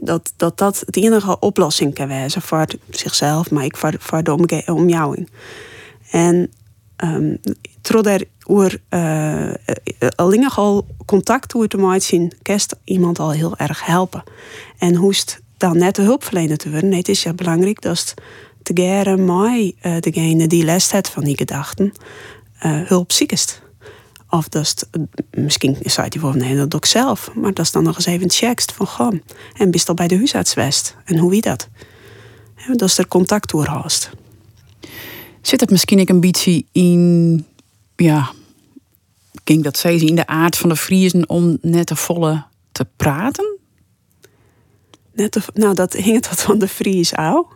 dat, 0.00 0.32
dat 0.36 0.58
dat 0.58 0.82
het 0.86 0.96
enige 0.96 1.38
oplossing 1.38 1.94
kan 1.94 2.08
wezen 2.08 2.42
voor 2.42 2.66
zichzelf, 2.90 3.50
maar 3.50 3.64
ook 3.64 3.76
voor, 3.76 3.94
voor 3.98 4.22
de 4.22 4.62
omjouwing. 4.66 5.28
En 6.10 6.50
um, 7.04 7.40
er 7.82 8.24
oer, 8.46 8.80
uh, 8.90 9.50
alleen 10.14 10.48
al 10.48 10.86
contact 11.06 11.52
hoe 11.52 11.68
te 11.68 11.76
maken 11.76 12.02
zien, 12.02 12.32
kerst 12.42 12.76
iemand 12.84 13.18
al 13.18 13.30
heel 13.30 13.56
erg 13.56 13.86
helpen. 13.86 14.22
En 14.78 14.94
hoe 14.94 15.10
het 15.10 15.41
dan 15.62 15.78
net 15.78 15.94
de 15.94 16.02
hulpverlener 16.02 16.56
te 16.56 16.70
worden, 16.70 16.88
nee, 16.88 16.98
het 16.98 17.08
is 17.08 17.22
ja 17.22 17.32
belangrijk 17.32 17.80
dat 17.80 18.14
te 18.62 18.72
geren 18.74 19.24
mij 19.24 19.74
uh, 19.82 19.96
degene 20.00 20.46
die 20.46 20.64
les 20.64 20.90
heeft 20.90 21.08
van 21.08 21.24
die 21.24 21.36
gedachten 21.36 21.92
uh, 22.64 22.80
hulp 22.88 23.12
ziek 23.12 23.32
is. 23.32 23.60
Of 24.28 24.48
dat 24.48 24.62
is 24.62 24.68
het, 24.68 24.88
misschien 25.30 25.76
zei 25.80 26.06
hij 26.10 26.20
wel, 26.20 26.32
nee, 26.32 26.56
dat 26.56 26.74
ik 26.74 26.84
zelf. 26.84 27.34
Maar 27.34 27.54
dat 27.54 27.64
is 27.64 27.72
dan 27.72 27.82
nog 27.82 27.96
eens 27.96 28.06
even 28.06 28.30
checkst 28.30 28.72
van, 28.72 28.86
goh, 28.86 29.12
en 29.56 29.70
bist 29.70 29.88
al 29.88 29.94
bij 29.94 30.08
de 30.08 30.16
huisarts 30.16 30.52
geweest? 30.52 30.96
En 31.04 31.18
hoe 31.18 31.30
wie 31.30 31.40
dat? 31.40 31.68
Ja, 32.56 32.74
dat 32.74 32.88
is 32.88 32.98
er 32.98 33.08
contact 33.08 33.50
door 33.50 33.66
haast. 33.66 34.10
Zit 35.40 35.60
het 35.60 35.70
misschien 35.70 36.00
ook 36.00 36.08
een 36.08 36.20
beetje 36.20 36.64
in, 36.72 37.46
ja, 37.96 38.30
ging 39.44 39.62
dat 39.62 39.78
zeggen, 39.78 40.08
in 40.08 40.14
de 40.14 40.26
aard 40.26 40.56
van 40.56 40.68
de 40.68 40.76
Friesen 40.76 41.28
om 41.28 41.58
net 41.60 41.86
te 41.86 41.96
volle 41.96 42.44
te 42.72 42.86
praten? 42.96 43.60
Net 45.14 45.36
of, 45.36 45.50
nou, 45.54 45.74
dat 45.74 45.92
hing 45.92 46.16
het 46.16 46.28
wat 46.28 46.42
van 46.42 46.58
de 46.58 46.68
Fries 46.68 47.12
au. 47.12 47.46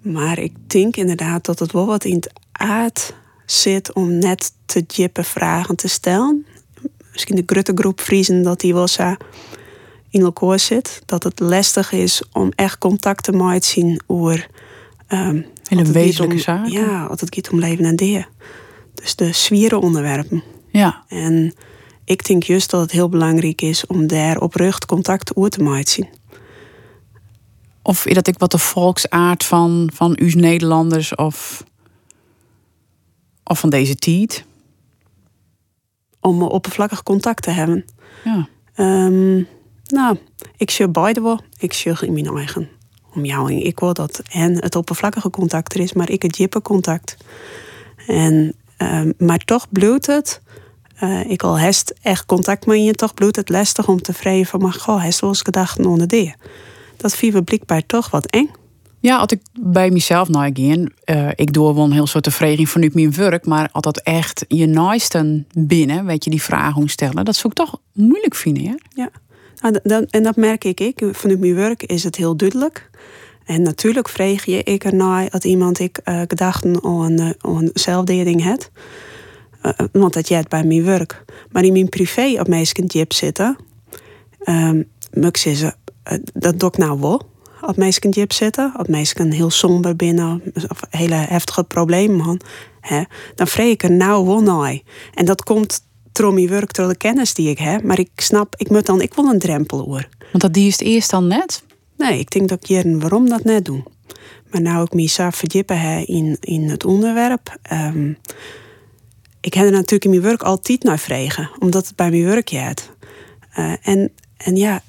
Maar 0.00 0.38
ik 0.38 0.52
denk 0.66 0.96
inderdaad 0.96 1.44
dat 1.44 1.58
het 1.58 1.72
wel 1.72 1.86
wat 1.86 2.04
in 2.04 2.14
het 2.14 2.32
aard 2.52 3.14
zit 3.46 3.92
om 3.92 4.18
net 4.18 4.52
te 4.66 4.84
jippen 4.86 5.24
vragen 5.24 5.76
te 5.76 5.88
stellen. 5.88 6.46
Misschien 7.12 7.36
de 7.36 7.42
grote 7.46 7.72
groep 7.74 8.00
Friesen 8.00 8.42
dat 8.42 8.60
die 8.60 8.74
wel 8.74 8.88
zo 8.88 9.14
in 10.10 10.20
elkaar 10.20 10.58
zit. 10.58 11.02
Dat 11.06 11.22
het 11.22 11.40
lastig 11.40 11.92
is 11.92 12.22
om 12.32 12.52
echt 12.54 12.78
contact 12.78 13.24
te 13.24 13.32
maken 13.32 13.64
zien 13.64 14.00
over... 14.06 14.48
Um, 15.08 15.46
Hele 15.68 15.84
wezenlijke 15.84 16.38
zaken. 16.38 16.72
Ja, 16.72 17.04
als 17.04 17.20
het 17.20 17.34
gaat 17.34 17.50
om 17.50 17.58
leven 17.58 17.84
en 17.84 17.96
dier. 17.96 18.28
Dus 18.94 19.16
de 19.16 19.32
zwieren 19.32 19.80
onderwerpen. 19.80 20.42
Ja. 20.70 21.04
En 21.08 21.54
ik 22.04 22.26
denk 22.26 22.42
juist 22.42 22.70
dat 22.70 22.80
het 22.80 22.90
heel 22.90 23.08
belangrijk 23.08 23.62
is 23.62 23.86
om 23.86 24.06
daar 24.06 24.38
oprecht 24.38 24.86
contact 24.86 25.36
over 25.36 25.50
te 25.50 25.62
maken 25.62 25.90
zien. 25.90 26.08
Of 27.86 28.06
is 28.06 28.14
dat 28.14 28.26
ik 28.26 28.38
wat 28.38 28.50
de 28.50 28.58
volksaard 28.58 29.44
van, 29.44 29.90
van 29.94 30.16
u 30.18 30.32
Nederlanders 30.32 31.14
of, 31.14 31.64
of 33.44 33.58
van 33.58 33.70
deze 33.70 33.94
tijd? 33.94 34.44
Om 36.20 36.42
oppervlakkig 36.42 37.02
contact 37.02 37.42
te 37.42 37.50
hebben. 37.50 37.84
Ja. 38.24 38.48
Um, 39.06 39.46
nou, 39.86 40.18
ik 40.56 40.70
zie 40.70 40.88
beide 40.88 41.20
wel. 41.20 41.40
Ik 41.58 41.72
zie 41.72 41.96
in 42.00 42.12
mijn 42.12 42.26
eigen 42.26 42.68
omjouwing. 43.14 43.62
Ik 43.62 43.80
wil 43.80 43.94
dat 43.94 44.22
en 44.30 44.62
het 44.62 44.76
oppervlakkige 44.76 45.30
contact 45.30 45.74
er 45.74 45.80
is, 45.80 45.92
maar 45.92 46.10
ik 46.10 46.22
het 46.22 46.36
jippe 46.36 46.62
contact. 46.62 47.16
En, 48.06 48.54
um, 48.78 49.12
maar 49.18 49.38
toch 49.38 49.66
bloedt 49.70 50.06
het. 50.06 50.40
Uh, 51.02 51.30
ik 51.30 51.42
al 51.42 51.58
hest 51.58 51.94
echt 52.02 52.26
contact 52.26 52.66
met 52.66 52.84
je, 52.84 52.92
toch 52.92 53.14
bloedt 53.14 53.36
het 53.36 53.48
lastig 53.48 53.88
om 53.88 54.02
te 54.02 54.12
vrezen 54.12 54.46
van, 54.46 54.60
maar 54.60 54.72
goh, 54.72 55.02
hest 55.02 55.20
wel 55.20 55.30
eens 55.30 55.42
gedachten 55.42 55.86
onder 55.86 56.08
de. 56.08 56.34
Dat 56.96 57.16
vinden 57.16 57.38
we 57.38 57.44
blijkbaar 57.44 57.86
toch 57.86 58.10
wat 58.10 58.26
eng. 58.26 58.50
Ja, 59.00 59.16
als 59.16 59.32
ik 59.32 59.40
bij 59.60 59.90
mezelf 59.90 60.28
ging, 60.30 60.92
uh, 61.04 61.28
ik 61.34 61.52
doe 61.52 61.74
wel 61.74 61.84
een 61.84 61.92
heel 61.92 62.06
soort 62.06 62.24
tevreden 62.24 62.66
vanuit 62.66 62.94
mijn 62.94 63.14
werk, 63.14 63.46
maar 63.46 63.68
dat 63.72 63.98
echt 63.98 64.44
je 64.48 64.66
naasten 64.66 65.46
binnen, 65.52 66.04
weet 66.04 66.24
je, 66.24 66.30
die 66.30 66.42
vragen 66.42 66.88
stellen, 66.88 67.24
dat 67.24 67.36
zou 67.36 67.48
ik 67.48 67.54
toch 67.54 67.80
moeilijk 67.92 68.34
vinden, 68.34 68.62
ja? 68.62 68.74
Ja, 68.94 69.10
nou, 69.60 69.78
dat, 69.82 70.10
en 70.10 70.22
dat 70.22 70.36
merk 70.36 70.64
ik. 70.64 70.80
ik. 70.80 71.04
Vanuit 71.12 71.40
mijn 71.40 71.54
werk 71.54 71.82
is 71.82 72.04
het 72.04 72.16
heel 72.16 72.36
duidelijk. 72.36 72.90
En 73.44 73.62
natuurlijk 73.62 74.08
vreeg 74.08 74.44
je 74.44 74.62
ik 74.62 74.84
ernaar 74.84 75.30
dat 75.30 75.44
iemand 75.44 75.78
ik 75.78 76.00
uh, 76.04 76.20
gedachten 76.26 76.84
aan, 76.84 77.20
uh, 77.20 77.30
aan 77.38 77.70
zelfdeding 77.72 78.42
heeft. 78.42 78.70
Uh, 79.62 79.72
want 79.92 80.12
dat 80.12 80.28
jij 80.28 80.38
het 80.38 80.48
bij 80.48 80.64
mijn 80.64 80.84
werk. 80.84 81.24
Maar 81.50 81.64
in 81.64 81.72
mijn 81.72 81.88
privé 81.88 82.40
op 82.40 82.48
meestal 82.48 82.84
jip 82.84 83.12
zitten, 83.12 83.56
um, 84.44 84.88
muk 85.12 85.36
ze, 85.36 85.74
dat 86.34 86.58
doe 86.58 86.68
ik 86.68 86.76
nou 86.76 87.00
wel. 87.00 87.22
Als 87.60 87.76
mensen 87.76 88.10
jip 88.10 88.32
zitten, 88.32 88.72
als 88.76 88.88
mensen 88.88 89.32
heel 89.32 89.50
somber 89.50 89.96
binnen, 89.96 90.42
of 90.68 90.80
hele 90.90 91.14
heftige 91.14 91.64
problemen 91.64 92.16
man, 92.16 92.40
hè, 92.80 93.02
dan 93.34 93.46
vrees 93.46 93.72
ik 93.72 93.82
er 93.82 93.92
nou 93.92 94.26
wel 94.26 94.40
naar. 94.40 94.80
En 95.14 95.24
dat 95.24 95.42
komt 95.42 95.80
door 96.12 96.34
mijn 96.34 96.48
werk, 96.48 96.74
door 96.74 96.88
de 96.88 96.96
kennis 96.96 97.34
die 97.34 97.50
ik 97.50 97.58
heb. 97.58 97.82
Maar 97.82 97.98
ik 97.98 98.10
snap, 98.16 98.54
ik 98.56 98.70
moet 98.70 98.86
dan, 98.86 99.00
ik 99.00 99.14
wil 99.14 99.24
een 99.24 99.38
drempel 99.38 99.80
hoor. 99.80 100.08
Want 100.18 100.42
dat 100.42 100.54
die 100.54 100.66
is 100.66 100.78
het 100.78 100.88
eerst 100.88 101.10
dan 101.10 101.26
net? 101.26 101.64
Nee, 101.96 102.18
ik 102.18 102.30
denk 102.30 102.48
dat 102.48 102.58
ik 102.60 102.66
hier 102.66 102.98
waarom 102.98 103.28
dat 103.28 103.44
net 103.44 103.64
doen. 103.64 103.84
Maar 104.50 104.60
nou 104.60 104.84
ik 104.84 104.92
me 104.92 105.06
zo 105.06 105.30
verdiepen 105.30 105.80
hè, 105.80 106.00
in, 106.00 106.36
in 106.40 106.68
het 106.70 106.84
onderwerp. 106.84 107.58
Ehm, 107.62 108.12
ik 109.40 109.54
heb 109.54 109.64
er 109.64 109.72
natuurlijk 109.72 110.04
in 110.04 110.10
mijn 110.10 110.22
werk 110.22 110.42
altijd 110.42 110.82
naar 110.82 110.98
vregen, 110.98 111.50
omdat 111.58 111.86
het 111.86 111.96
bij 111.96 112.10
mijn 112.10 112.24
werk 112.24 112.50
gaat. 112.50 112.90
Uh, 113.58 113.72
en, 113.82 114.12
en 114.36 114.56
ja. 114.56 114.82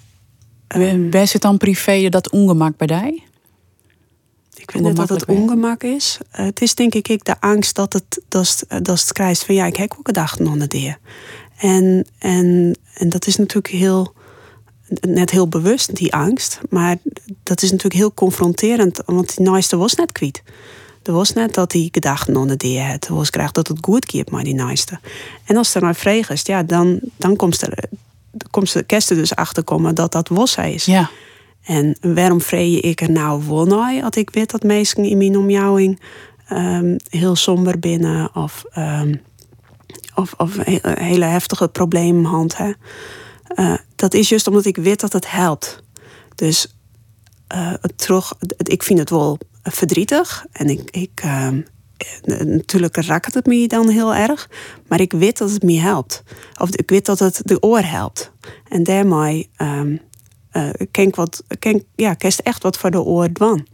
Um, 0.75 1.12
Waar 1.12 1.27
zit 1.27 1.41
dan 1.41 1.57
privé 1.57 2.09
dat 2.09 2.29
ongemak 2.29 2.77
bij 2.77 2.88
jij? 2.88 3.24
Ik 4.55 4.71
vind 4.71 4.83
net 4.83 4.95
dat 4.95 5.09
het 5.09 5.25
ongemak 5.25 5.83
is. 5.83 6.17
Uh, 6.31 6.45
het 6.45 6.62
is 6.62 6.75
denk 6.75 6.95
ik 6.95 7.25
de 7.25 7.41
angst 7.41 7.75
dat 7.75 7.93
het, 7.93 8.21
dat, 8.27 8.65
dat 8.67 9.00
het 9.00 9.13
krijgt 9.13 9.43
van 9.43 9.55
ja, 9.55 9.65
ik 9.65 9.75
heb 9.75 9.95
ook 9.97 10.07
gedachten 10.07 10.47
onder 10.47 10.67
de 10.67 10.95
En, 11.57 12.05
en, 12.17 12.77
en 12.93 13.09
dat 13.09 13.27
is 13.27 13.36
natuurlijk 13.36 13.74
heel, 13.74 14.13
net 15.01 15.29
heel 15.29 15.47
bewust, 15.47 15.95
die 15.95 16.13
angst. 16.13 16.59
Maar 16.69 16.97
dat 17.43 17.62
is 17.62 17.71
natuurlijk 17.71 18.00
heel 18.00 18.13
confronterend, 18.13 19.01
want 19.05 19.38
die 19.38 19.45
naaiste 19.45 19.77
was 19.77 19.95
net 19.95 20.12
kwijt. 20.12 20.43
Er 21.03 21.13
was 21.13 21.33
net 21.33 21.53
dat 21.53 21.71
hij 21.71 21.89
gedachten 21.91 22.36
onder 22.36 22.57
de 22.57 22.79
had. 22.79 23.07
Er 23.07 23.15
was 23.15 23.29
graag 23.29 23.51
dat 23.51 23.67
het 23.67 23.77
goed 23.81 24.12
gaat 24.12 24.29
maar 24.29 24.43
die 24.43 24.53
naaiste. 24.53 25.00
En 25.45 25.57
als 25.57 25.75
er 25.75 25.81
nou 25.81 25.95
vraag 25.95 26.29
is, 26.29 26.41
ja, 26.41 26.63
dan, 26.63 27.00
dan 27.15 27.36
komt 27.36 27.62
er, 27.62 27.89
komt 28.50 28.74
de 28.74 28.84
kerst 28.84 29.08
dus 29.10 29.36
achterkomen 29.36 29.96
dat 29.96 30.12
dat 30.12 30.27
was 30.27 30.56
hij 30.56 30.74
is. 30.74 30.86
Ja. 30.86 31.10
En 31.63 31.98
waarom 32.01 32.41
vrees 32.41 32.79
ik 32.79 33.01
er 33.01 33.12
nou 33.12 33.67
naar 33.67 34.03
als 34.03 34.15
ik 34.15 34.29
weet 34.29 34.51
dat 34.51 34.63
mensen 34.63 35.03
in 35.03 35.17
mijn 35.17 35.38
omjouwing 35.38 36.00
um, 36.51 36.96
heel 37.10 37.36
somber 37.36 37.79
binnen 37.79 38.36
of, 38.36 38.63
um, 38.77 39.22
of, 40.15 40.34
of 40.38 40.58
hele 40.82 41.25
heftige 41.25 41.67
problemen 41.67 42.24
hand. 42.24 42.58
Hè? 42.58 42.72
Uh, 43.56 43.77
dat 43.96 44.13
is 44.13 44.29
juist 44.29 44.48
omdat 44.48 44.65
ik 44.65 44.77
weet 44.77 45.00
dat 45.00 45.13
het 45.13 45.32
helpt. 45.32 45.84
Dus 46.36 46.75
uh, 47.56 47.74
terug, 47.96 48.34
ik 48.58 48.84
vind 48.84 49.00
het 49.00 49.10
wel 49.10 49.39
verdrietig 49.63 50.46
en 50.51 50.70
ik, 50.70 50.91
ik 50.91 51.22
uh, 51.25 51.48
natuurlijk 52.45 52.95
raakt 52.95 53.33
het 53.33 53.45
me 53.45 53.67
dan 53.67 53.89
heel 53.89 54.15
erg, 54.15 54.49
maar 54.87 55.01
ik 55.01 55.11
weet 55.11 55.37
dat 55.37 55.51
het 55.51 55.63
me 55.63 55.79
helpt. 55.79 56.23
Of 56.61 56.75
ik 56.75 56.89
weet 56.89 57.05
dat 57.05 57.19
het 57.19 57.41
de 57.43 57.61
oor 57.61 57.83
helpt. 57.83 58.31
En 58.69 58.83
daarmee 58.83 59.49
um, 59.57 59.99
uh, 60.53 60.69
ken 60.91 61.15
wat, 61.15 61.43
ken, 61.59 61.83
ja, 61.95 62.13
kerst 62.13 62.39
echt 62.39 62.63
wat 62.63 62.77
voor 62.77 62.91
de 62.91 63.01
oor 63.01 63.33
doen. 63.33 63.67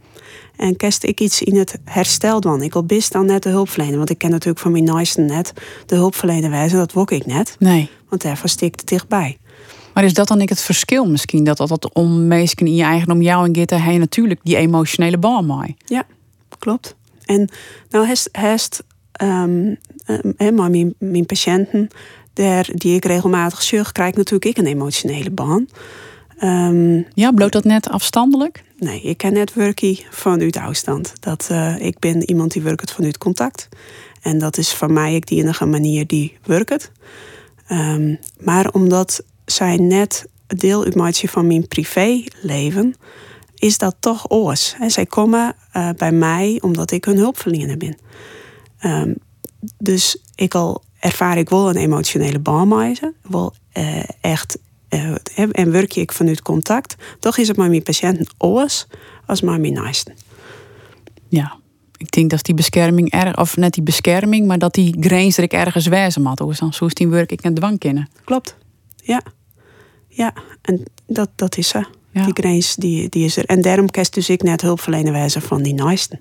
En 0.56 0.76
kerst 0.76 1.04
ik 1.04 1.20
iets 1.20 1.42
in 1.42 1.56
het 1.56 1.78
herstel 1.84 2.40
doen. 2.40 2.62
Ik 2.62 2.72
wil 2.72 2.84
best 2.84 3.12
dan 3.12 3.26
net 3.26 3.42
de 3.42 3.48
hulpverlener. 3.48 3.96
Want 3.96 4.10
ik 4.10 4.18
ken 4.18 4.30
natuurlijk 4.30 4.58
van 4.58 4.72
mijn 4.72 4.84
nice 4.84 5.20
net 5.20 5.52
de 5.86 5.94
hulpverlener 5.94 6.50
wijzen. 6.50 6.78
Dat 6.78 6.92
wok 6.92 7.10
ik 7.10 7.26
net. 7.26 7.56
Nee. 7.58 7.90
Want 8.08 8.22
daarvoor 8.22 8.48
stikt 8.48 8.80
het 8.80 8.88
dichtbij. 8.88 9.38
Maar 9.94 10.04
is 10.04 10.14
dat 10.14 10.28
dan 10.28 10.40
ik 10.40 10.48
het 10.48 10.60
verschil 10.60 11.06
misschien? 11.06 11.44
Dat 11.44 11.56
dat, 11.56 11.68
dat 11.68 11.92
om 11.92 12.26
mensen 12.26 12.56
in 12.56 12.74
je 12.74 12.82
eigen 12.82 13.10
om 13.10 13.22
jou 13.22 13.46
en 13.46 13.54
Gitte 13.54 13.74
hij 13.74 13.98
natuurlijk 13.98 14.40
die 14.42 14.56
emotionele 14.56 15.18
bal 15.18 15.42
mee. 15.42 15.76
Ja, 15.84 16.06
klopt. 16.58 16.96
En 17.24 17.48
nou 17.90 18.06
heeft, 18.06 18.28
heeft 18.32 18.84
um, 19.22 19.78
um, 20.36 20.70
mijn, 20.70 20.94
mijn 20.98 21.26
patiënten, 21.26 21.88
der, 22.32 22.68
die 22.74 22.94
ik 22.94 23.04
regelmatig 23.04 23.62
zorg, 23.62 23.92
krijg 23.92 24.14
natuurlijk 24.14 24.44
ik 24.44 24.56
een 24.56 24.66
emotionele 24.66 25.30
baan. 25.30 25.66
Um, 26.42 27.06
ja, 27.14 27.32
bloot 27.32 27.52
dat 27.52 27.64
net 27.64 27.88
afstandelijk? 27.88 28.64
Nee, 28.78 29.00
ik 29.00 29.16
ken 29.16 29.32
net 29.32 29.54
werken 29.54 29.98
vanuit 30.10 30.56
afstand. 30.56 31.12
Dat, 31.20 31.48
uh, 31.52 31.80
ik 31.80 31.98
ben 31.98 32.28
iemand 32.28 32.52
die 32.52 32.62
werkt 32.62 32.92
vanuit 32.92 33.18
contact. 33.18 33.68
En 34.22 34.38
dat 34.38 34.58
is 34.58 34.72
voor 34.72 34.92
mij 34.92 35.14
ook 35.14 35.26
de 35.26 35.34
enige 35.34 35.66
manier 35.66 36.06
die 36.06 36.36
werkt. 36.44 36.90
Um, 37.70 38.18
maar 38.40 38.68
omdat 38.72 39.24
zij 39.44 39.76
net 39.76 40.26
deel 40.46 40.84
uitmaken 40.84 41.28
van 41.28 41.46
mijn 41.46 41.68
privéleven, 41.68 42.94
is 43.64 43.78
dat 43.78 43.96
toch 44.00 44.30
oors. 44.30 44.74
En 44.80 44.90
zij 44.90 45.06
komen 45.06 45.54
uh, 45.76 45.88
bij 45.96 46.12
mij 46.12 46.58
omdat 46.60 46.90
ik 46.90 47.04
hun 47.04 47.16
hulpverlener 47.16 47.76
ben. 47.76 47.96
Um, 48.84 49.16
dus 49.78 50.18
ik 50.34 50.54
al 50.54 50.82
ervaar 50.98 51.38
ik 51.38 51.48
wel 51.48 51.68
een 51.68 51.76
emotionele 51.76 52.38
band 52.38 53.00
wel 53.22 53.54
uh, 53.78 54.02
echt 54.20 54.58
uh, 54.88 55.14
en 55.34 55.70
werk 55.70 55.96
ik 55.96 56.12
vanuit 56.12 56.42
contact, 56.42 56.96
toch 57.18 57.38
is 57.38 57.48
het 57.48 57.56
maar 57.56 57.68
mijn 57.68 57.82
patiënten 57.82 58.26
oors 58.38 58.86
als 59.26 59.40
maar 59.40 59.60
mijn 59.60 59.72
naasten. 59.72 60.14
Ja, 61.28 61.56
ik 61.96 62.10
denk 62.10 62.30
dat 62.30 62.44
die 62.44 62.54
bescherming 62.54 63.10
erg, 63.10 63.38
of 63.38 63.56
net 63.56 63.72
die 63.72 63.82
bescherming, 63.82 64.46
maar 64.46 64.58
dat 64.58 64.74
die 64.74 64.96
grens 65.00 65.38
ik 65.38 65.52
ergens 65.52 65.86
wijzen 65.86 66.24
had. 66.24 66.38
Hoe 66.38 66.54
dan 66.54 66.72
zo 66.72 66.88
die 66.88 67.08
werk 67.08 67.32
ik 67.32 67.44
een 67.44 67.54
dwang 67.54 67.78
kennen. 67.78 68.08
Klopt, 68.24 68.56
ja. 68.96 69.22
Ja, 70.08 70.34
en 70.62 70.82
dat, 71.06 71.30
dat 71.34 71.56
is 71.56 71.68
ze. 71.68 71.84
Ja. 72.14 72.24
Die 72.24 72.34
grens 72.34 72.74
die, 72.74 73.08
die 73.08 73.24
is 73.24 73.36
er. 73.36 73.44
En 73.44 73.60
daarom 73.60 73.90
kerst 73.90 74.14
dus 74.14 74.28
ik 74.28 74.42
net 74.42 74.60
hulpverlener 74.60 75.12
wijzen 75.12 75.42
van 75.42 75.62
die 75.62 75.74
naasten. 75.74 76.18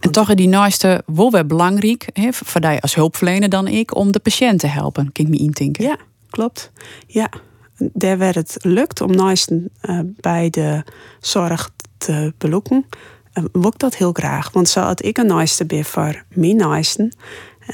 En 0.00 0.10
toch 0.10 0.28
is 0.28 0.36
die 0.36 0.48
naaste 0.48 1.02
wel 1.06 1.30
weer 1.30 1.46
belangrijk, 1.46 2.08
hè, 2.12 2.32
voor 2.32 2.60
jij 2.60 2.80
als 2.80 2.94
hulpverlener 2.94 3.48
dan 3.48 3.66
ik, 3.66 3.96
om 3.96 4.12
de 4.12 4.18
patiënt 4.18 4.60
te 4.60 4.66
helpen, 4.66 5.12
kan 5.12 5.24
ik 5.24 5.30
me 5.30 5.36
intinken. 5.36 5.84
Ja, 5.84 5.96
klopt. 6.30 6.72
Ja, 7.06 7.30
daar 7.76 8.18
werd 8.18 8.34
het 8.34 8.56
lukt 8.60 9.00
om 9.00 9.10
naasten 9.10 9.70
uh, 9.82 10.00
bij 10.20 10.50
de 10.50 10.84
zorg 11.20 11.70
te 11.98 12.34
beloeken. 12.38 12.86
Uh, 13.34 13.64
ik 13.64 13.78
dat 13.78 13.96
heel 13.96 14.12
graag. 14.12 14.50
Want 14.52 14.68
zo 14.68 14.80
had 14.80 15.04
ik 15.04 15.18
een 15.18 15.26
naaste 15.26 15.66
ben 15.66 15.84
voor 15.84 16.24
mijn 16.34 16.56
naasten. 16.56 17.16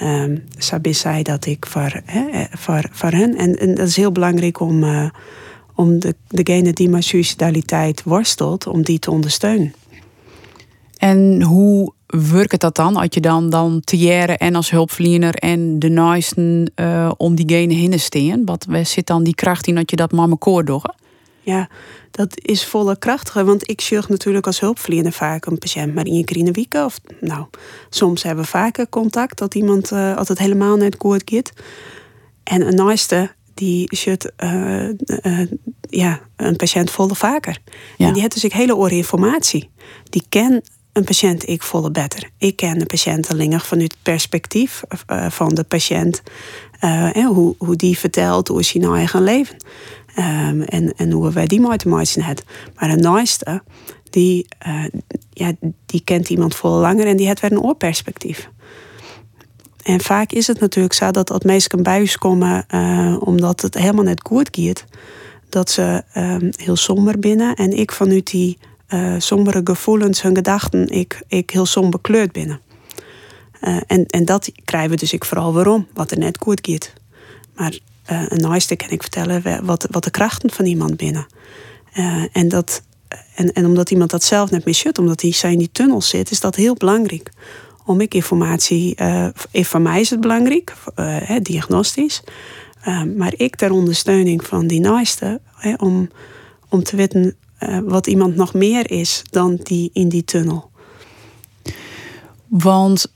Um, 0.02 0.44
zo 0.58 0.78
ben 0.80 0.94
zij 0.94 1.22
dat 1.22 1.46
ik 1.46 1.66
voor, 1.66 2.00
hè, 2.04 2.44
voor, 2.50 2.88
voor 2.92 3.10
hen. 3.10 3.36
En, 3.36 3.58
en, 3.58 3.74
dat 3.74 3.88
is 3.88 3.96
heel 3.96 4.12
belangrijk 4.12 4.60
om, 4.60 4.84
uh, 4.84 5.10
om 5.74 5.98
de, 5.98 6.14
degene 6.28 6.72
die 6.72 6.88
met 6.88 7.04
suicidaliteit 7.04 8.02
worstelt, 8.02 8.66
om 8.66 8.82
die 8.82 8.98
te 8.98 9.10
ondersteunen. 9.10 9.74
En 10.96 11.42
hoe 11.42 11.92
werkt 12.06 12.60
dat 12.60 12.76
dan? 12.76 12.96
Als 12.96 13.08
je 13.10 13.20
dan, 13.20 13.50
dan 13.50 13.82
en 14.36 14.54
als 14.54 14.70
hulpverlener 14.70 15.34
en 15.34 15.78
de 15.78 15.88
naasten 15.88 16.72
uh, 16.76 17.12
om 17.16 17.34
diegene 17.34 17.74
heen 17.74 18.00
steen? 18.00 18.44
Wat 18.44 18.66
zit 18.82 19.06
dan 19.06 19.22
die 19.22 19.34
kracht 19.34 19.66
in 19.66 19.74
dat 19.74 19.90
je 19.90 19.96
dat 19.96 20.12
maar 20.12 20.36
koor 20.38 20.64
doen? 20.64 20.82
Ja, 21.40 21.68
dat 22.10 22.40
is 22.40 22.66
volle 22.66 22.98
krachtige. 22.98 23.44
Want 23.44 23.70
ik 23.70 23.80
zorg 23.80 24.08
natuurlijk 24.08 24.46
als 24.46 24.60
hulpverlener 24.60 25.12
vaak 25.12 25.46
een 25.46 25.58
patiënt 25.58 25.94
maar 25.94 26.04
één 26.04 26.24
keer 26.24 26.36
in 26.36 26.44
de 26.44 26.50
week. 26.50 26.74
Of 26.74 27.00
nou, 27.20 27.46
soms 27.90 28.22
hebben 28.22 28.44
we 28.44 28.50
vaker 28.50 28.88
contact 28.88 29.38
dat 29.38 29.54
iemand 29.54 29.92
uh, 29.92 30.16
altijd 30.16 30.38
helemaal 30.38 30.76
net 30.76 30.94
goed 30.98 31.22
gaat. 31.24 31.52
En 32.42 32.66
een 32.66 32.74
naaste 32.74 33.30
die 33.54 33.96
shut 33.96 34.32
uh, 34.44 34.88
uh, 34.88 35.40
ja, 35.88 36.20
een 36.36 36.56
patiënt 36.56 36.90
volle 36.90 37.14
vaker. 37.14 37.58
Ja. 37.96 38.06
En 38.06 38.12
die 38.12 38.20
heeft 38.20 38.34
dus 38.34 38.44
ik 38.44 38.52
hele 38.52 38.76
oren 38.76 38.96
informatie. 38.96 39.70
Die 40.10 40.24
ken 40.28 40.62
een 40.92 41.04
patiënt 41.04 41.48
ik 41.48 41.62
volle 41.62 41.90
beter. 41.90 42.30
Ik 42.38 42.56
ken 42.56 42.78
de 42.78 42.86
patiënt 42.86 43.30
alleen 43.30 43.60
vanuit 43.60 43.92
het 43.92 44.02
perspectief 44.02 44.82
uh, 45.10 45.30
van 45.30 45.48
de 45.48 45.64
patiënt. 45.64 46.22
En 47.12 47.24
hoe, 47.24 47.54
hoe 47.58 47.76
die 47.76 47.98
vertelt 47.98 48.48
hoe 48.48 48.60
is 48.60 48.72
hij 48.72 48.82
nou 48.82 48.96
eigen 48.96 49.22
leven. 49.22 49.56
Um, 50.18 50.62
en, 50.62 50.94
en 50.96 51.10
hoe 51.10 51.32
wij 51.32 51.46
die 51.46 51.60
mooi 51.60 51.76
te 51.76 51.88
maken 51.88 52.22
hebben. 52.22 52.44
Maar 52.74 52.90
een 52.90 53.00
naaste, 53.00 53.62
die, 54.10 54.46
ja, 55.30 55.52
die 55.86 56.00
kent 56.04 56.30
iemand 56.30 56.56
veel 56.56 56.70
langer 56.70 57.06
en 57.06 57.16
die 57.16 57.26
heeft 57.26 57.40
weer 57.40 57.52
een 57.52 57.60
oorperspectief. 57.60 58.48
En 59.82 60.00
vaak 60.00 60.32
is 60.32 60.46
het 60.46 60.60
natuurlijk 60.60 60.94
zo 60.94 61.10
dat 61.10 61.30
als 61.30 61.42
mensen 61.42 61.86
ons 62.00 62.18
komen 62.18 62.66
omdat 63.20 63.60
het 63.60 63.74
helemaal 63.74 64.04
net 64.04 64.26
goed 64.26 64.48
gaat, 64.52 64.84
dat 65.48 65.70
ze 65.70 66.04
um, 66.16 66.50
heel 66.56 66.76
somber 66.76 67.18
binnen 67.18 67.54
en 67.54 67.78
ik 67.78 67.92
vanuit 67.92 68.30
die 68.30 68.58
uh, 68.88 69.14
sombere 69.18 69.60
gevoelens, 69.64 70.22
hun 70.22 70.34
gedachten, 70.34 70.88
ik, 70.88 71.22
ik 71.26 71.50
heel 71.50 71.66
somber 71.66 72.00
kleurd 72.00 72.32
binnen. 72.32 72.60
Uh, 73.60 73.76
en, 73.86 74.06
en 74.06 74.24
dat 74.24 74.50
krijgen 74.64 74.90
we 74.90 74.96
dus 74.96 75.12
ik 75.12 75.24
vooral 75.24 75.52
waarom, 75.52 75.86
wat 75.94 76.10
er 76.10 76.18
net 76.18 76.38
goed 76.40 76.58
gaat. 76.62 76.92
Maar 77.54 77.78
een 78.04 78.40
naaste 78.40 78.76
kan 78.76 78.90
ik 78.90 79.02
vertellen 79.02 79.64
wat, 79.64 79.86
wat 79.90 80.04
de 80.04 80.10
krachten 80.10 80.50
van 80.50 80.64
iemand 80.64 80.96
binnen. 80.96 81.26
en, 82.32 82.48
dat, 82.48 82.82
en, 83.34 83.52
en 83.52 83.66
omdat 83.66 83.90
iemand 83.90 84.10
dat 84.10 84.24
zelf 84.24 84.50
net 84.50 84.64
mis 84.64 84.86
omdat 84.98 85.20
hij 85.20 85.52
in 85.52 85.58
die 85.58 85.72
tunnel 85.72 86.02
zit, 86.02 86.30
is 86.30 86.40
dat 86.40 86.54
heel 86.54 86.74
belangrijk. 86.74 87.30
Om 87.84 88.00
ik 88.00 88.14
informatie, 88.14 88.96
voor 89.52 89.80
mij 89.80 90.00
is 90.00 90.10
het 90.10 90.20
belangrijk, 90.20 90.74
diagnostisch. 91.42 92.22
maar 93.16 93.32
ik 93.36 93.56
ter 93.56 93.70
ondersteuning 93.70 94.44
van 94.44 94.66
die 94.66 94.80
naaste, 94.80 95.40
om, 95.76 96.10
om 96.68 96.82
te 96.82 96.96
weten 96.96 97.36
wat 97.84 98.06
iemand 98.06 98.36
nog 98.36 98.54
meer 98.54 98.90
is 98.90 99.22
dan 99.30 99.58
die 99.62 99.90
in 99.92 100.08
die 100.08 100.24
tunnel. 100.24 100.70
Want 102.46 103.14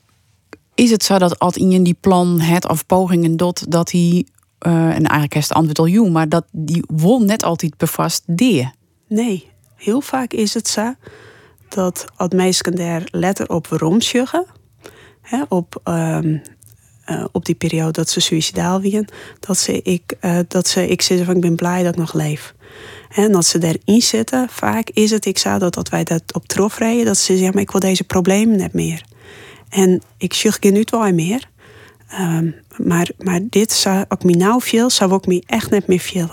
is 0.75 0.91
het 0.91 1.05
zo 1.05 1.19
dat 1.19 1.39
als 1.39 1.57
in 1.57 1.83
die 1.83 1.97
plan 2.01 2.41
het 2.41 2.69
of 2.69 2.87
pogingen 2.87 3.37
dot 3.37 3.71
dat 3.71 3.91
hij 3.91 4.27
en 4.59 5.03
eigenlijk 5.03 5.35
is 5.35 5.49
het 5.49 5.53
antwoord 5.53 5.79
al 5.79 5.89
jong, 5.89 6.13
maar 6.13 6.29
dat 6.29 6.45
die 6.53 6.85
won 6.87 7.25
net 7.25 7.43
altijd 7.43 7.77
bevast 7.77 8.23
deed? 8.27 8.71
Nee, 9.09 9.49
heel 9.75 10.01
vaak 10.01 10.33
is 10.33 10.55
het 10.55 10.69
zo 10.69 10.95
dat 11.69 12.05
als 12.17 12.29
mensen 12.35 12.77
daar 12.77 13.09
letter 13.11 13.49
op 13.49 13.67
waarom 13.67 14.01
zeggen, 14.01 14.47
hè, 15.27 15.43
op, 15.49 15.81
ehm, 15.85 16.39
eh, 17.05 17.25
op 17.33 17.45
die 17.45 17.55
periode 17.55 17.93
dat 17.93 18.11
ze 18.11 18.21
suicidaal 18.21 18.83
waren, 18.83 19.09
dat 19.41 19.59
ze 19.59 19.83
ik, 19.83 20.17
uh, 20.21 20.39
dat 20.49 20.69
ze 20.69 20.89
ik 20.89 21.03
zeg 21.03 21.25
van 21.25 21.35
ik 21.35 21.41
ben 21.41 21.57
blij 21.57 21.83
dat 21.83 21.93
ik 21.93 22.01
nog 22.01 22.15
leef. 22.15 22.55
En 23.11 23.33
dat 23.33 23.47
ze 23.47 23.59
daarin 23.59 24.03
zitten, 24.03 24.49
vaak 24.51 24.91
is 24.91 25.11
het, 25.11 25.27
ik 25.27 25.39
zou 25.39 25.59
dat, 25.59 25.75
dat 25.75 25.89
wij 25.89 26.05
dat 26.05 26.23
op 26.35 26.47
trof 26.47 26.79
rijden, 26.79 27.05
dat 27.05 27.17
ze 27.17 27.33
zeggen, 27.33 27.53
maar 27.53 27.63
ik 27.63 27.71
wil 27.71 27.81
deze 27.81 28.05
problemen 28.05 28.57
net 28.57 28.73
meer. 28.73 29.05
En 29.69 30.03
ik 30.19 30.35
zeg 30.35 30.57
geen 30.61 30.87
wel 30.91 31.13
meer. 31.13 31.49
Um, 32.21 32.55
maar, 32.77 33.11
maar 33.19 33.41
dit 33.51 33.73
zou 33.73 34.05
ook 34.09 34.25
me 34.25 34.33
nou 34.33 34.63
veel, 34.63 34.91
zou 34.91 35.13
ook 35.13 35.27
me 35.27 35.43
echt 35.47 35.71
net 35.71 35.87
meer 35.87 35.99
veel. 35.99 36.31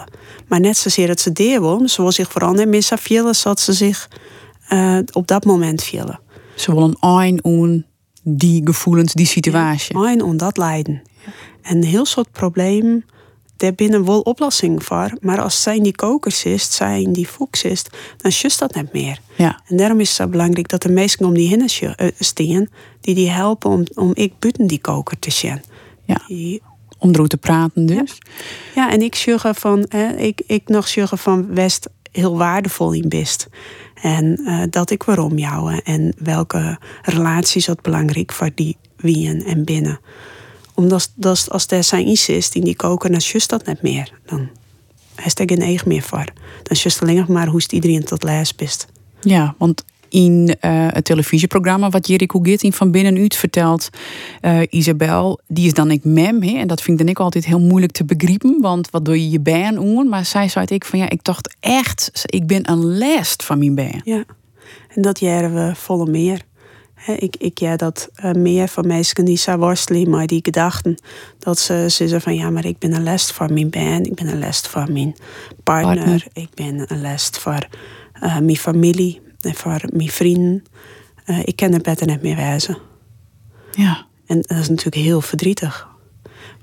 Maar 0.48 0.60
net 0.60 0.78
zozeer 0.78 1.08
dat 1.08 1.20
ze 1.20 1.32
deel 1.32 1.62
wil, 1.62 1.90
ze 1.90 2.02
wil 2.02 2.12
zich 2.12 2.32
vooral 2.32 2.54
net 2.54 2.68
meer 2.68 2.84
vielen, 2.96 3.36
zodat 3.36 3.60
ze 3.60 3.74
zich 3.74 4.10
uh, 4.70 5.00
op 5.12 5.28
dat 5.28 5.46
moment 5.46 5.84
vielen. 5.84 6.20
Ze 6.56 6.74
willen 6.74 6.98
een 7.02 7.44
on 7.44 7.86
die 8.24 8.62
gevoelens, 8.66 9.14
die 9.14 9.26
situatie. 9.26 10.00
Ja, 10.00 10.12
een 10.12 10.24
on 10.24 10.38
dat 10.38 10.58
lijden. 10.58 11.02
En 11.62 11.78
een 11.78 11.84
heel 11.84 12.06
soort 12.06 12.32
probleem, 12.32 13.06
daar 13.58 13.74
binnen 13.74 14.06
wel 14.06 14.20
oplossing 14.20 14.84
voor. 14.84 15.18
Maar 15.22 15.42
als 15.42 15.62
zij 15.62 15.80
die 15.80 15.96
kokers 15.96 16.46
is, 16.46 16.76
zij 16.76 17.02
in 17.02 17.14
die 17.14 17.28
fox 17.28 17.64
is, 17.64 17.84
dan 18.18 18.32
just 18.32 18.60
dat 18.60 18.76
net 18.76 18.94
meer. 18.94 19.20
Ja. 19.38 19.62
En 19.68 19.78
daarom 19.78 20.00
is 20.00 20.08
het 20.08 20.18
zo 20.18 20.28
belangrijk 20.28 20.70
dat 20.70 20.82
de 20.82 20.90
mensen 20.90 21.26
om 21.26 21.34
die 21.34 21.48
heen 21.48 21.70
staan, 22.20 22.68
die 23.02 23.16
die 23.16 23.30
helpen 23.30 23.70
om, 23.72 23.84
om 23.94 24.12
ik 24.14 24.34
buiten 24.40 24.68
die 24.68 24.82
koker 24.82 25.20
te 25.20 25.32
zien. 25.32 25.62
Ja. 26.06 26.22
om 27.00 27.10
erover 27.10 27.30
te 27.30 27.38
praten 27.38 27.86
dus. 27.86 28.18
Ja, 28.76 28.92
en 28.92 29.02
ik 29.02 29.16
zeggen 29.16 29.56
van, 29.56 29.86
hè, 29.90 30.16
ik, 30.16 30.42
ik 30.48 30.68
nog 30.68 30.88
zeggen 30.88 31.18
van 31.18 31.54
West 31.54 31.90
heel 32.14 32.38
waardevol 32.38 32.94
in 32.94 33.10
best. 33.10 33.48
En 34.04 34.40
uh, 34.42 34.64
dat 34.70 34.90
ik 34.90 35.04
waarom 35.04 35.38
jou 35.38 35.80
en 35.84 36.14
welke 36.18 36.80
relaties 37.02 37.66
dat 37.66 37.82
belangrijk 37.82 38.32
voor 38.32 38.50
die 38.56 38.78
wien 38.96 39.46
en 39.46 39.64
binnen. 39.64 40.00
Omdat 40.74 41.12
dat, 41.16 41.48
als 41.50 41.66
er 41.68 41.84
zijn 41.84 42.08
iets 42.08 42.30
is 42.30 42.50
in 42.50 42.64
die 42.64 42.76
koken, 42.76 43.12
dan 43.12 43.20
just 43.20 43.50
dat 43.50 43.66
net 43.66 43.82
meer. 43.82 44.12
Dan 44.26 44.50
is 45.24 45.36
er 45.36 45.50
geen 45.50 45.62
eigen 45.62 45.88
meer 45.88 46.02
voor. 46.02 46.26
Dan 46.64 46.78
just 46.78 47.02
alleen 47.02 47.16
nog 47.16 47.28
maar 47.28 47.48
hoe 47.48 47.62
iedereen 47.68 48.04
tot 48.04 48.24
best. 48.56 48.88
Ja, 49.22 49.56
want 49.58 49.84
in 50.14 50.56
uh, 50.62 50.88
het 50.92 51.06
televisieprogramma 51.06 51.90
wat 51.90 52.08
Jericho 52.08 52.40
Gitting 52.40 52.76
van 52.76 52.92
binnenuit 52.92 53.36
vertelt. 53.36 53.90
Uh, 54.42 54.60
Isabel, 54.70 55.40
die 55.48 55.66
is 55.66 55.74
dan 55.74 55.92
ik 55.92 56.04
mem. 56.04 56.42
He, 56.42 56.58
en 56.58 56.68
dat 56.68 56.82
vind 56.82 57.00
ik 57.00 57.06
dan 57.06 57.16
ik 57.16 57.20
altijd 57.22 57.46
heel 57.46 57.60
moeilijk 57.60 57.92
te 57.92 58.06
begrijpen. 58.06 58.62
Want 58.62 58.90
wat 58.90 59.06
doe 59.06 59.22
je 59.22 59.30
je 59.30 59.40
bijen 59.40 59.78
om? 59.78 60.10
Maar 60.10 60.26
zij 60.26 60.48
zei 60.48 60.66
ik 60.66 60.86
van 60.86 61.00
ja, 61.00 61.10
ik 61.10 61.24
dacht 61.24 61.56
echt, 61.60 62.24
ik 62.26 62.48
ben 62.48 62.70
een 62.70 62.98
last 62.98 63.44
van 63.44 63.60
mijn 63.60 63.76
bijen. 63.76 64.02
Ja, 64.04 64.24
en 64.88 65.02
dat 65.02 65.20
jaren 65.20 65.54
we 65.54 65.76
volle 65.76 66.10
meer. 66.10 66.42
He, 66.94 67.14
ik, 67.14 67.36
ik 67.36 67.58
ja 67.58 67.76
dat 67.76 68.10
uh, 68.24 68.32
meer 68.32 68.68
van 68.68 68.88
mensen 68.88 69.26
die 69.26 69.38
zou 69.38 69.60
worstelen 69.60 70.10
maar 70.10 70.28
die 70.28 70.40
gedachten 70.44 70.98
dat 71.40 71.60
ze, 71.60 71.74
ze 71.74 71.90
zeggen 71.90 72.22
van 72.22 72.36
ja, 72.36 72.50
maar 72.50 72.66
ik 72.66 72.80
ben 72.80 72.94
een 72.94 73.04
last 73.04 73.32
van 73.32 73.54
mijn 73.54 73.70
band, 73.70 74.08
ik 74.08 74.16
ben 74.16 74.28
een 74.28 74.40
last 74.40 74.68
van 74.68 74.94
mijn 74.94 75.16
partner, 75.64 75.96
partner. 75.96 76.28
ik 76.34 76.50
ben 76.54 76.86
een 76.88 77.02
last 77.02 77.38
voor 77.38 77.68
mijn 78.20 78.58
familie 78.58 79.22
en 79.46 79.56
voor 79.56 79.82
mijn 79.94 80.10
vrienden. 80.10 80.64
Uh, 81.26 81.40
ik 81.44 81.56
ken 81.56 81.74
het 81.74 81.84
beter 81.84 82.08
net 82.08 82.22
meer 82.22 82.36
wijzen. 82.36 82.78
Ja. 83.72 84.06
En 84.26 84.42
dat 84.42 84.58
is 84.58 84.70
natuurlijk 84.70 85.04
heel 85.04 85.22
verdrietig. 85.22 85.88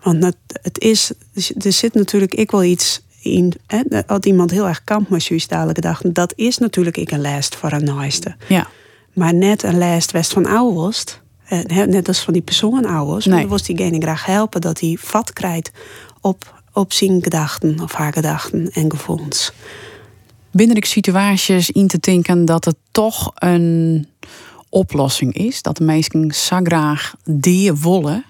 Want 0.02 0.24
het, 0.24 0.36
het 0.46 0.78
is, 0.78 1.12
er 1.58 1.72
zit 1.72 1.94
natuurlijk 1.94 2.34
ik 2.34 2.50
wel 2.50 2.64
iets 2.64 3.02
in. 3.20 3.52
Hè, 3.66 4.06
als 4.06 4.24
iemand 4.24 4.50
heel 4.50 4.66
erg 4.66 4.84
kampt 4.84 5.10
met 5.10 5.22
suïcidale 5.22 5.74
gedachten, 5.74 6.12
dat 6.12 6.32
is 6.36 6.58
natuurlijk 6.58 6.96
ik 6.96 7.10
een 7.10 7.20
lijst 7.20 7.56
voor 7.56 7.72
een 7.72 7.84
naaste. 7.84 8.36
Ja. 8.48 8.68
Maar 9.12 9.34
net 9.34 9.62
een 9.62 9.78
lijst 9.78 10.10
west 10.10 10.32
van 10.32 10.46
ouders, 10.46 11.04
net 11.66 12.08
als 12.08 12.20
van 12.20 12.32
die 12.32 12.42
persoon 12.42 12.84
ouders, 12.84 13.26
nee. 13.26 13.40
dan 13.40 13.48
was 13.48 13.62
diegene 13.62 14.00
graag 14.00 14.26
helpen 14.26 14.60
dat 14.60 14.80
hij 14.80 14.96
vat 15.00 15.32
krijgt 15.32 15.70
op, 16.20 16.62
op 16.72 16.92
zijn 16.92 17.22
gedachten 17.22 17.80
of 17.80 17.92
haar 17.92 18.12
gedachten 18.12 18.70
en 18.72 18.90
gevoelens 18.90 19.52
binnen 20.52 20.76
ik 20.76 20.84
situaties 20.84 21.70
in 21.70 21.86
te 21.86 21.98
denken 21.98 22.44
dat 22.44 22.64
het 22.64 22.76
toch 22.90 23.32
een 23.34 24.06
oplossing 24.68 25.34
is? 25.34 25.62
Dat 25.62 25.76
de 25.76 25.84
mensen 25.84 26.34
zo 26.34 26.60
graag 26.62 27.14
die 27.24 27.72
willen? 27.72 28.24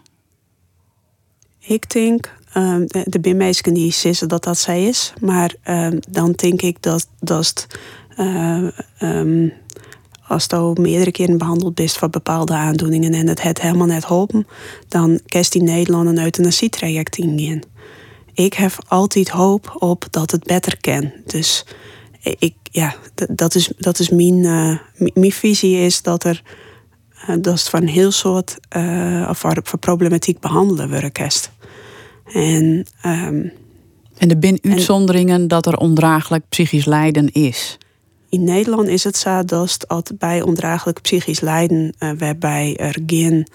Ik 1.59 1.91
denk, 1.91 2.35
um, 2.57 2.87
de 2.87 3.19
zijn 3.23 3.37
mensen 3.37 3.75
die 3.75 3.93
zeggen 3.93 4.29
dat 4.29 4.45
dat 4.45 4.59
zij 4.59 4.87
is. 4.87 5.13
Maar 5.21 5.55
um, 5.69 5.99
dan 6.09 6.33
denk 6.33 6.63
ik 6.63 6.83
dat, 6.83 7.09
dat 7.19 7.67
uh, 8.19 8.69
als 10.27 10.49
je 10.49 10.77
meerdere 10.81 11.13
keren 11.13 11.39
behandeld 11.39 11.75
bent 11.75 11.93
voor 11.93 12.11
bepaalde 12.11 12.53
aandoeningen 12.53 13.15
en 13.15 13.29
het 13.29 13.43
het 13.43 13.61
helemaal 13.61 13.87
net 13.87 14.07
helpen, 14.07 14.47
dan 14.89 15.21
kerst 15.27 15.55
in 15.55 15.65
Nederland 15.65 16.09
een 16.09 16.25
euthanasietraject 16.25 17.17
ingaan. 17.17 17.61
Ik 18.35 18.55
heb 18.55 18.73
altijd 18.89 19.29
hoop 19.29 19.77
op 19.79 20.07
dat 20.11 20.31
het 20.31 20.45
beter 20.45 20.81
kan. 20.81 21.13
Dus 21.27 21.65
ik, 22.23 22.55
ja, 22.63 22.95
dat 23.29 23.55
is, 23.55 23.73
dat 23.79 23.99
is 23.99 24.09
mijn, 24.09 24.35
uh, 24.35 24.79
mijn 25.15 25.33
visie 25.33 25.77
is 25.77 26.03
dat 26.03 26.25
er 26.25 26.43
uh, 27.29 27.37
dat 27.41 27.55
is 27.55 27.69
van 27.69 27.85
heel 27.87 28.11
soort 28.11 28.57
uh, 28.77 29.27
of 29.31 29.39
voor, 29.39 29.61
voor 29.63 29.79
problematiek 29.79 30.41
behandelen 30.41 30.91
werkest. 30.91 31.51
En, 32.33 32.87
um, 33.07 33.53
en 34.17 34.31
er 34.31 34.37
zijn 34.41 34.59
uitzonderingen 34.63 35.49
dat 35.49 35.67
er 35.67 35.77
ondraaglijk 35.77 36.45
psychisch 36.49 36.85
lijden 36.85 37.33
is. 37.33 37.79
In 38.29 38.45
Nederland 38.45 38.89
is 38.89 39.05
het 39.05 39.17
zo 39.17 39.45
dat 39.45 40.13
bij 40.19 40.43
ondraaglijk 40.43 41.01
psychisch 41.01 41.41
lijden, 41.41 41.95
waarbij 42.19 42.77
er 42.77 42.99
geen 43.07 43.47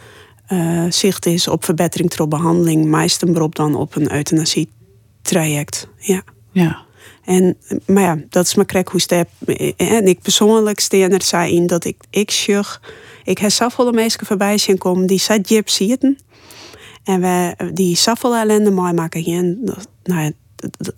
zicht 0.89 1.25
is 1.25 1.47
op 1.47 1.65
verbetering 1.65 2.13
door 2.13 2.27
behandeling, 2.27 2.85
meestal 2.85 3.49
dan 3.49 3.75
op 3.75 3.95
een 3.95 4.13
euthanasie-traject. 4.13 5.87
Ja. 5.97 6.23
ja. 6.51 6.84
En, 7.23 7.57
maar 7.85 8.03
ja, 8.03 8.17
dat 8.29 8.45
is 8.45 8.55
mijn 8.55 8.67
krek 8.67 8.87
hoe 8.87 9.01
step. 9.01 9.29
En 9.77 10.07
ik 10.07 10.21
persoonlijk 10.21 10.79
steen 10.79 11.11
er 11.11 11.23
zei 11.23 11.55
in 11.55 11.67
dat 11.67 11.85
ik, 11.85 11.97
ik 12.09 12.31
sjuch. 12.31 12.81
Ik 13.23 13.37
heb 13.37 13.51
zoveel 13.51 13.91
mensen 13.91 14.25
voorbij 14.25 14.57
zien 14.57 14.77
komen 14.77 15.07
die 15.07 15.19
zat 15.19 15.49
jip 15.49 15.69
zitten. 15.69 16.17
En 17.03 17.21
we 17.21 17.55
die 17.73 17.95
zoveel 17.95 18.35
ellende 18.35 18.71
mooi 18.71 18.93
maken 18.93 19.21
hier. 19.21 19.57
Nou 20.03 20.21
ja, 20.21 20.31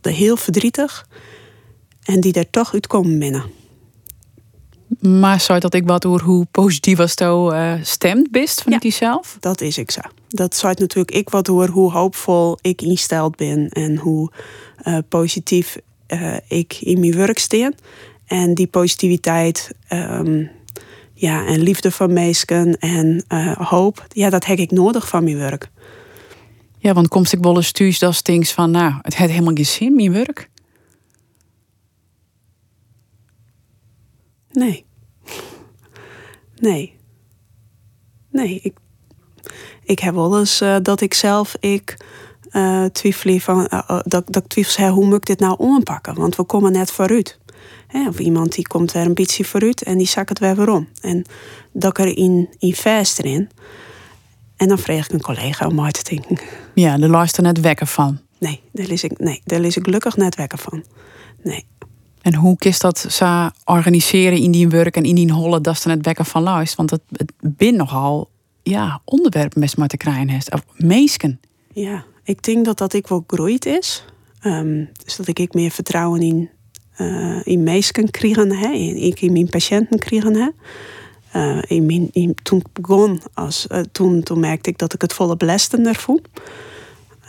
heel 0.02 0.38
verdrietig. 0.38 1.08
En 2.04 2.20
die 2.20 2.34
er 2.34 2.50
toch 2.50 2.74
uitkomen 2.74 3.20
binnen. 3.20 3.43
Maar 5.00 5.41
zou 5.41 5.60
dat 5.60 5.74
ik 5.74 5.88
wat 5.88 6.06
over 6.06 6.22
hoe 6.22 6.46
positief 6.52 6.98
was 6.98 7.15
to 7.15 7.52
uh, 7.52 7.74
stemt 7.82 8.32
best 8.32 8.62
van 8.62 8.72
ja, 8.72 8.78
jezelf? 8.82 9.38
Dat 9.39 9.62
is 9.62 9.78
ik 9.78 9.91
zo. 9.91 10.02
Dat 10.28 10.56
zou 10.56 10.76
natuurlijk 10.78 11.15
ik 11.15 11.30
wat 11.30 11.48
hoor 11.48 11.67
hoe 11.67 11.91
hoopvol 11.91 12.58
ik 12.62 12.82
insteld 12.82 13.36
ben 13.36 13.70
en 13.70 13.98
hoe 13.98 14.32
uh, 14.84 14.98
positief 15.10 15.78
uh, 16.13 16.38
ik 16.48 16.78
in 16.82 17.00
mijn 17.00 17.15
werk 17.15 17.39
steen. 17.39 17.76
En 18.26 18.54
die 18.54 18.67
positiviteit 18.67 19.72
um, 19.93 20.50
ja, 21.13 21.46
en 21.46 21.60
liefde 21.60 21.91
van 21.91 22.13
mensen 22.13 22.80
en 22.80 23.26
uh, 23.30 23.58
hoop, 23.58 24.06
ja, 24.10 24.30
dat 24.30 24.46
heb 24.46 24.58
ik 24.58 24.72
nodig 24.72 25.08
van 25.08 25.24
mijn 25.24 25.38
werk. 25.38 25.70
Ja, 26.78 26.93
want 26.93 27.08
komst 27.08 27.34
ik 27.34 27.43
wel 27.43 27.56
eens 27.56 27.72
thuis 27.72 28.00
dat 28.00 28.24
things 28.24 28.52
van, 28.52 28.72
nou, 28.72 28.93
het 29.02 29.15
heeft 29.15 29.32
helemaal 29.32 29.54
geen 29.54 29.65
zin, 29.65 29.96
mijn 29.96 30.12
werk? 30.12 30.50
Nee. 34.52 34.86
Nee. 36.56 36.96
Nee, 38.32 38.60
ik, 38.63 38.78
ik 39.84 40.00
heb 40.00 40.13
wel 40.13 40.39
eens 40.39 40.62
uh, 40.62 40.78
dat 40.82 41.02
ik 41.02 41.13
zelf, 41.13 41.56
ik 41.60 41.98
uh, 42.51 43.39
van, 43.39 43.69
uh, 43.73 43.99
dat, 44.03 44.23
dat 44.25 44.43
ik 44.43 44.47
twijfel, 44.47 44.89
hoe 44.89 45.05
moet 45.05 45.15
ik 45.15 45.25
dit 45.25 45.39
nou 45.39 45.55
ompakken? 45.57 46.15
Want 46.15 46.36
we 46.36 46.43
komen 46.43 46.71
net 46.71 46.91
vooruit. 46.91 47.39
Hè, 47.88 48.07
of 48.07 48.19
iemand 48.19 48.55
die 48.55 48.67
komt 48.67 48.91
weer 48.91 49.05
een 49.05 49.13
beetje 49.13 49.45
vooruit 49.45 49.83
en 49.83 49.97
die 49.97 50.07
zakt 50.07 50.29
het 50.29 50.39
weer 50.39 50.55
weer 50.55 50.69
om. 50.69 50.88
En 51.01 51.25
dat 51.71 51.97
ik 51.97 52.05
er 52.05 52.17
in, 52.17 52.49
in 52.60 52.75
vast 52.75 53.19
erin. 53.19 53.49
En 54.55 54.67
dan 54.67 54.77
vraag 54.77 55.05
ik 55.05 55.12
een 55.12 55.21
collega 55.21 55.67
om 55.67 55.75
mij 55.75 55.91
te 55.91 56.03
denken. 56.03 56.45
Ja, 56.73 56.97
daar 56.97 57.10
luister 57.10 57.43
net 57.43 57.60
wekker 57.60 57.88
van. 57.88 58.19
Nee, 58.39 58.62
daar 58.71 58.86
lees 58.86 59.03
ik, 59.03 59.19
nee, 59.19 59.41
daar 59.45 59.60
lees 59.60 59.77
ik 59.77 59.83
gelukkig 59.83 60.17
net 60.17 60.36
wekker 60.36 60.57
van. 60.57 60.83
Nee. 61.43 61.65
En 62.21 62.36
hoe 62.36 62.57
kist 62.57 62.81
dat 62.81 62.99
zo 63.10 63.49
organiseren 63.65 64.38
in 64.38 64.51
die 64.51 64.67
werk 64.67 64.95
en 64.95 65.03
in 65.03 65.15
die 65.15 65.31
holle 65.31 65.62
dat 65.62 65.77
ze 65.77 65.88
net 65.88 66.05
wekker 66.05 66.25
van 66.25 66.43
luistert? 66.43 66.77
Want 66.77 66.89
het, 66.89 67.01
het 67.12 67.31
bin 67.57 67.75
nogal 67.75 68.29
ja, 68.63 69.01
onderwerp 69.03 69.55
met 69.55 69.77
maar 69.77 69.88
te 69.88 69.97
krijgen 69.97 70.29
heeft. 70.29 70.53
Of 70.53 70.63
meesken. 70.75 71.39
Ja, 71.73 72.03
ik 72.28 72.44
denk 72.44 72.66
dat 72.66 72.78
dat 72.78 72.94
ik 72.94 73.08
wel 73.08 73.24
groeit 73.28 73.66
is. 73.66 74.06
Um, 74.44 74.90
dus 75.04 75.16
dat 75.16 75.28
ik 75.28 75.54
meer 75.54 75.72
vertrouwen 75.72 76.22
in, 76.22 76.50
uh, 76.98 77.40
in 77.44 77.63
mensen 77.63 78.12
krijgen. 78.12 78.52
Hè? 78.52 78.72
Ik 78.96 79.22
in 79.22 79.32
mijn 79.32 79.50
patiënten 79.50 80.00
krijgen. 80.00 80.36
Hè? 80.36 80.50
Uh, 81.36 81.62
in 81.68 81.86
mijn, 81.86 82.10
in, 82.12 82.36
toen 82.44 82.60
ik 82.60 82.82
begon, 82.82 83.22
als, 83.34 83.68
uh, 83.72 83.80
toen, 83.92 84.24
toen 84.24 84.40
merkte 84.40 84.70
ik 84.70 84.78
dat 84.78 84.94
ik 84.94 85.02
het 85.02 85.13
volle 85.13 85.38
belesten 85.38 85.86
ervoor. 85.86 86.22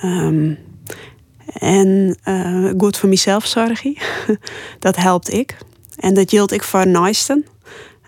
Um, 0.05 0.59
en 1.53 2.17
goed 2.79 2.97
voor 2.97 3.09
mezelf 3.09 3.47
zorgen, 3.47 3.97
dat 4.79 4.97
helpt 4.97 5.33
ik. 5.33 5.59
En 5.97 6.15
dat 6.15 6.31
geldt 6.31 6.53
ik 6.53 6.63
voor 6.63 6.87
naasten. 6.87 7.45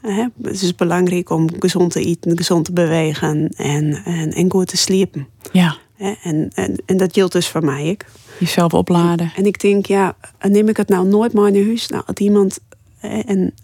Hè, 0.00 0.26
Het 0.42 0.62
is 0.62 0.74
belangrijk 0.74 1.30
om 1.30 1.48
gezond 1.58 1.92
te 1.92 2.04
eten, 2.04 2.36
gezond 2.36 2.64
te 2.64 2.72
bewegen 2.72 3.48
en, 3.48 4.02
en, 4.04 4.32
en 4.32 4.50
goed 4.50 4.66
te 4.66 4.76
sliepen. 4.76 5.28
Ja, 5.52 5.76
En, 6.22 6.50
en, 6.54 6.82
en 6.86 6.96
dat 6.96 7.12
geldt 7.12 7.32
dus 7.32 7.48
voor 7.48 7.64
mij. 7.64 7.86
Ik. 7.86 8.06
jezelf 8.38 8.74
opladen. 8.74 9.32
En 9.36 9.44
ik 9.46 9.60
denk, 9.60 9.86
ja, 9.86 10.16
neem 10.48 10.68
ik 10.68 10.76
het 10.76 10.88
nou 10.88 11.06
nooit 11.06 11.32
maar 11.32 11.52
naar 11.52 11.64
huis? 11.64 11.86
Nou, 11.88 12.02
als 12.06 12.16
iemand, 12.16 12.58
en 13.00 13.54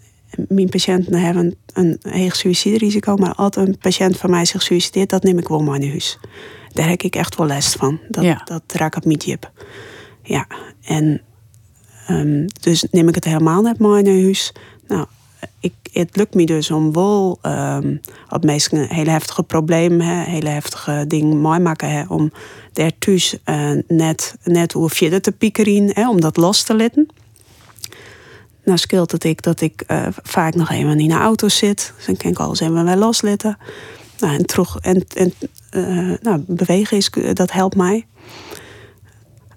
mijn 0.47 0.69
patiënten 0.69 1.19
hebben 1.19 1.55
een 1.73 1.99
heeg 2.01 2.35
suïciderisico, 2.35 3.15
maar 3.15 3.33
als 3.33 3.55
een 3.55 3.77
patiënt 3.77 4.17
van 4.17 4.29
mij 4.29 4.45
zich 4.45 4.61
suicideert, 4.61 5.09
dat 5.09 5.23
neem 5.23 5.37
ik 5.37 5.47
wel 5.47 5.63
maar 5.63 5.79
naar 5.79 5.89
huis. 5.89 6.19
Daar 6.73 6.89
heb 6.89 7.01
ik 7.01 7.15
echt 7.15 7.35
wel 7.35 7.47
last 7.47 7.75
van. 7.75 7.99
Dat, 8.09 8.23
Ja. 8.23 8.41
dat 8.45 8.63
raak 8.67 8.95
ik 8.95 9.05
niet 9.05 9.23
jip. 9.23 9.51
Ja, 10.23 10.47
en 10.83 11.21
ehm, 12.07 12.47
dus 12.59 12.85
neem 12.91 13.07
ik 13.07 13.15
het 13.15 13.23
helemaal 13.25 13.61
net 13.61 13.79
maar 13.79 14.03
naar 14.03 14.21
huis. 14.21 14.53
Nou, 14.87 15.05
ik, 15.59 15.73
het 15.91 16.15
lukt 16.15 16.33
me 16.33 16.45
dus 16.45 16.71
om 16.71 16.93
wel 16.93 17.39
ehm 17.41 17.95
op 18.29 18.43
meestal 18.43 18.79
een 18.79 18.87
hele 18.87 19.09
heftige 19.09 19.43
problemen, 19.43 20.07
hè, 20.07 20.23
hele 20.23 20.49
heftige 20.49 21.05
dingen 21.07 21.37
mooi 21.37 21.59
maken, 21.59 22.09
om 22.09 22.31
daar 22.73 22.91
thuis 22.99 23.37
eh, 23.43 23.71
net, 23.87 24.35
net 24.43 24.71
hoe 24.71 24.89
verder 24.89 25.21
te 25.21 25.31
piekeren, 25.31 26.09
om 26.09 26.21
dat 26.21 26.37
los 26.37 26.63
te 26.63 26.75
laten. 26.75 27.07
Nou 28.63 28.77
scheelt 28.77 29.11
het 29.11 29.23
ik 29.23 29.41
dat 29.41 29.61
ik 29.61 29.81
eh, 29.81 30.07
vaak 30.23 30.55
nog 30.55 30.69
even 30.69 30.99
in 30.99 31.07
de 31.07 31.13
auto 31.13 31.47
zit. 31.47 31.93
Dus 31.95 32.05
dan 32.05 32.17
kan 32.17 32.31
ik 32.31 32.39
alles 32.39 32.59
even 32.59 32.85
wel 32.85 32.95
loslaten. 32.95 33.57
Nou, 34.19 34.35
en 34.35 34.45
terug 34.45 34.77
en, 34.77 35.05
en 35.15 35.33
eh, 35.69 36.13
nou, 36.21 36.43
bewegen 36.47 36.97
is, 36.97 37.09
dat 37.33 37.51
helpt 37.51 37.75
mij. 37.75 38.07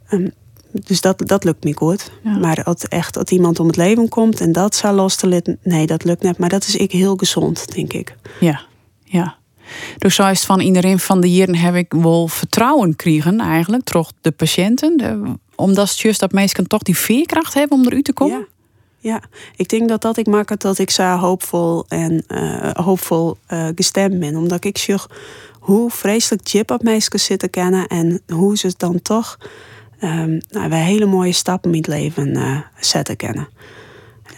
Ehm, 0.09 0.29
dus 0.73 1.01
dat, 1.01 1.23
dat 1.27 1.45
lukt 1.45 1.65
me 1.65 1.75
goed. 1.75 2.11
Ja. 2.23 2.39
Maar 2.39 2.63
als 2.63 2.89
echt 2.89 3.19
als 3.19 3.31
iemand 3.31 3.61
om 3.61 3.67
het 3.67 3.77
leven 3.77 4.09
komt 4.09 4.41
en 4.41 4.53
dat 4.53 4.75
zou 4.75 4.95
los 4.95 5.17
te 5.17 5.29
laten, 5.29 5.59
nee, 5.63 5.87
dat 5.87 6.05
lukt 6.05 6.23
net. 6.23 6.39
Maar 6.39 6.49
dat 6.49 6.67
is 6.67 6.77
ik 6.77 6.93
heel 6.93 7.17
gezond, 7.17 7.75
denk 7.75 7.93
ik. 7.93 8.17
Ja, 8.41 8.61
ja. 9.05 9.39
Dus 9.99 10.15
zo 10.15 10.27
is 10.27 10.45
van 10.45 10.61
iedereen 10.61 10.99
van 10.99 11.21
de 11.21 11.33
jaren 11.33 11.55
heb 11.55 11.75
ik 11.75 11.93
wel 11.93 12.29
vertrouwen 12.29 12.97
kregen 12.97 13.41
eigenlijk, 13.41 13.85
toch 13.85 14.13
de 14.21 14.31
patiënten. 14.31 14.97
De- 14.97 15.39
omdat 15.55 15.89
het 15.89 15.99
juist 15.99 16.21
dat 16.21 16.33
mensen 16.33 16.67
toch 16.67 16.83
die 16.83 16.97
veerkracht 16.97 17.55
hebben 17.55 17.79
om 17.79 17.87
eruit 17.87 18.05
te 18.05 18.13
komen. 18.13 18.39
Ja. 18.39 18.45
Ja, 19.03 19.23
ik 19.57 19.69
denk 19.69 19.89
dat 19.89 20.03
dat 20.03 20.17
ik 20.17 20.27
maak 20.27 20.49
het 20.49 20.61
dat 20.61 20.79
ik 20.79 20.91
zo 20.91 21.03
hoopvol 21.17 21.85
en 21.89 22.25
eh, 22.27 22.71
hoopvol 22.73 23.37
eh, 23.47 23.69
gestemd 23.75 24.19
ben. 24.19 24.37
Omdat 24.37 24.65
ik 24.65 24.79
zie 24.79 24.97
hoe 25.61 25.91
vreselijk 25.91 26.49
chip 26.49 26.71
op 26.71 26.83
mensen 26.83 27.21
zitten 27.21 27.51
kennen 27.51 27.87
en 27.87 28.23
hoe 28.29 28.57
ze 28.59 28.67
het 28.67 28.79
dan 28.79 29.03
toch 29.03 29.39
ehm 30.01 30.39
nou, 30.49 30.69
bij 30.69 30.85
hele 30.85 31.07
mooie 31.07 31.33
stappen 31.33 31.71
in 31.71 31.77
het 31.77 31.87
leven 31.87 32.37
eh, 32.37 32.59
zetten 32.81 33.17
kennen. 33.17 33.49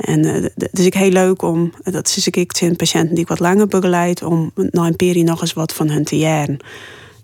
En 0.00 0.24
eh, 0.24 0.68
dus 0.72 0.86
ik 0.86 0.94
heel 0.94 1.10
leuk 1.10 1.42
om, 1.42 1.72
dat 1.82 2.14
is 2.16 2.28
ik 2.28 2.56
zijn 2.56 2.76
patiënten 2.76 3.14
die 3.14 3.22
ik 3.22 3.28
wat 3.28 3.40
langer 3.40 3.66
begeleid, 3.66 4.22
om 4.22 4.52
na 4.54 4.86
een 4.86 4.96
periode 4.96 5.30
nog 5.30 5.40
eens 5.40 5.52
wat 5.52 5.72
van 5.72 5.90
hun 5.90 6.04
te 6.04 6.18
jaren. 6.18 6.56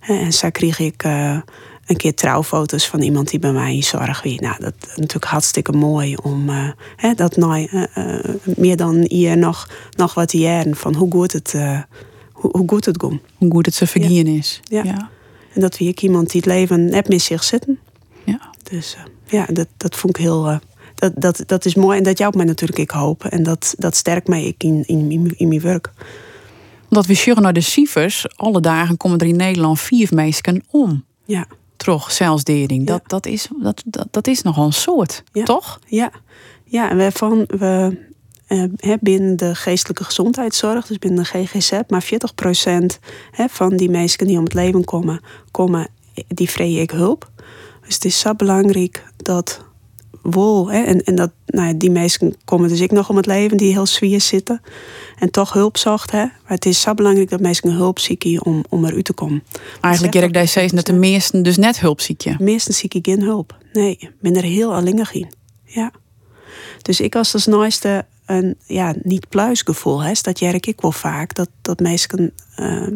En 0.00 0.32
zo 0.32 0.50
kreeg 0.50 0.78
ik 0.78 1.02
eh, 1.02 1.38
een 1.86 1.96
keer 1.96 2.14
trouwfoto's 2.14 2.86
van 2.88 3.00
iemand 3.00 3.30
die 3.30 3.38
bij 3.38 3.52
mij 3.52 3.74
in 3.74 3.82
zorg 3.82 4.22
wie. 4.22 4.40
Nou, 4.40 4.56
dat 4.60 4.74
is 4.80 4.96
natuurlijk 4.96 5.24
hartstikke 5.24 5.72
mooi 5.72 6.16
om 6.22 6.48
hè, 6.96 7.14
dat 7.14 7.36
eh, 7.36 7.64
meer 8.56 8.76
dan 8.76 9.04
hier 9.08 9.38
nog, 9.38 9.68
nog 9.96 10.14
wat 10.14 10.28
te 10.28 10.38
jaren 10.38 10.76
van 10.76 10.94
hoe 10.94 11.10
goed 11.10 11.32
het, 11.32 11.52
hoe, 12.32 12.50
hoe 12.50 12.68
goed 12.68 12.84
het 12.84 13.02
gaat. 13.02 13.12
Hoe 13.36 13.50
goed 13.50 13.66
het 13.66 13.74
ze 13.74 13.86
vergien 13.86 14.26
is. 14.26 14.60
Ja. 14.64 14.82
ja. 14.82 15.10
En 15.54 15.60
dat 15.60 15.78
wie 15.78 15.88
ik 15.88 16.02
iemand 16.02 16.30
die 16.30 16.40
het 16.40 16.50
leven 16.50 16.84
net 16.84 17.08
met 17.08 17.22
zich 17.22 17.44
zitten. 17.44 17.78
Dus 18.70 18.94
eh, 18.94 19.02
ja, 19.26 19.46
dat, 19.52 19.66
dat 19.76 19.96
vond 19.96 20.16
ik 20.18 20.22
heel. 20.24 20.48
eh, 20.48 20.58
dat, 20.94 21.12
dat, 21.16 21.42
dat 21.46 21.64
is 21.64 21.74
mooi 21.74 21.98
en 21.98 22.04
dat 22.04 22.18
helpt 22.18 22.36
mij 22.36 22.44
natuurlijk 22.44 22.78
ik 22.78 22.90
hoop. 22.90 23.24
En 23.24 23.42
dat, 23.42 23.74
dat 23.78 23.96
sterkt 23.96 24.28
mij 24.28 24.44
ik 24.44 24.62
in, 24.62 24.82
in, 24.86 25.10
in, 25.10 25.32
in 25.36 25.48
mijn 25.48 25.60
werk. 25.60 25.90
Omdat 26.88 27.06
we 27.06 27.14
sjuggen 27.14 27.42
naar 27.42 27.52
de 27.52 27.60
cijfers, 27.60 28.26
alle 28.36 28.60
dagen 28.60 28.96
komen 28.96 29.18
er 29.18 29.26
in 29.26 29.36
Nederland 29.36 29.80
vier 29.80 30.08
mensen 30.14 30.62
om. 30.70 31.04
Ja, 31.24 31.46
Toch, 31.76 32.12
zelfsdering. 32.12 32.86
Dat, 32.86 33.02
dat, 33.06 33.26
is, 33.26 33.48
dat, 33.62 33.82
dat, 33.86 34.06
dat 34.10 34.26
is 34.26 34.42
nogal 34.42 34.64
een 34.64 34.72
soort, 34.72 35.22
Ja. 35.32 35.44
toch? 35.44 35.78
ja. 35.86 36.10
ja 36.64 36.90
en 36.90 36.96
wij 36.96 37.12
van, 37.12 37.44
we 37.46 37.98
eh, 38.46 38.92
binnen 39.00 39.36
de 39.36 39.54
geestelijke 39.54 40.04
gezondheidszorg, 40.04 40.86
dus 40.86 40.98
binnen 40.98 41.22
de 41.22 41.28
GGZ, 41.46 41.72
maar 41.88 42.04
40% 42.04 42.08
hè, 43.30 43.48
van 43.48 43.76
die 43.76 43.90
mensen 43.90 44.26
die 44.26 44.38
om 44.38 44.44
het 44.44 44.54
leven 44.54 44.84
komen, 44.84 45.20
komen 45.50 45.88
die 46.28 46.50
vrije 46.50 46.80
ik 46.80 46.90
hulp. 46.90 47.30
Dus 47.88 47.96
het 47.96 48.04
is 48.04 48.18
zo 48.18 48.34
belangrijk 48.34 49.04
dat 49.16 49.64
wol, 50.22 50.70
hè, 50.70 50.82
en, 50.82 51.04
en 51.04 51.14
dat 51.14 51.30
nou 51.46 51.66
ja, 51.66 51.72
die 51.72 51.90
mensen 51.90 52.34
komen 52.44 52.68
dus 52.68 52.80
ik 52.80 52.90
nog 52.90 53.08
om 53.08 53.16
het 53.16 53.26
leven 53.26 53.56
die 53.56 53.72
heel 53.72 53.86
zwier 53.86 54.20
zitten 54.20 54.60
en 55.18 55.30
toch 55.30 55.52
hulp 55.52 55.76
zocht. 55.76 56.10
Hè. 56.10 56.18
Maar 56.18 56.32
het 56.44 56.66
is 56.66 56.80
zo 56.80 56.94
belangrijk 56.94 57.30
dat 57.30 57.40
mensen 57.40 57.72
hulp 57.72 57.98
zoeken 57.98 58.44
om, 58.44 58.64
om 58.68 58.84
eruit 58.84 59.04
te 59.04 59.12
komen. 59.12 59.42
Eigenlijk 59.80 60.20
dat 60.20 60.32
daar 60.32 60.48
steeds 60.48 60.72
dat 60.72 60.86
de 60.86 60.92
meesten 60.92 61.42
dus 61.42 61.56
net 61.56 61.80
hulp 61.80 62.00
ziek 62.00 62.20
je. 62.20 62.34
Meestal 62.38 62.74
zie 62.74 62.90
ik 62.92 63.06
geen 63.06 63.22
hulp. 63.22 63.56
Nee, 63.72 64.10
ben 64.20 64.36
er 64.36 64.42
heel 64.42 64.74
alleenig 64.74 65.12
in. 65.12 65.30
Ja. 65.64 65.92
Dus 66.82 67.00
ik 67.00 67.14
als 67.14 67.34
als 67.34 67.46
naaste 67.46 68.04
een 68.26 68.56
ja, 68.66 68.94
niet 69.02 69.28
pluisgevoel 69.28 70.02
hè, 70.02 70.12
dat 70.22 70.38
jerk 70.38 70.66
ik 70.66 70.80
wel 70.80 70.92
vaak. 70.92 71.34
Dat, 71.34 71.48
dat 71.62 71.80
mensen 71.80 72.32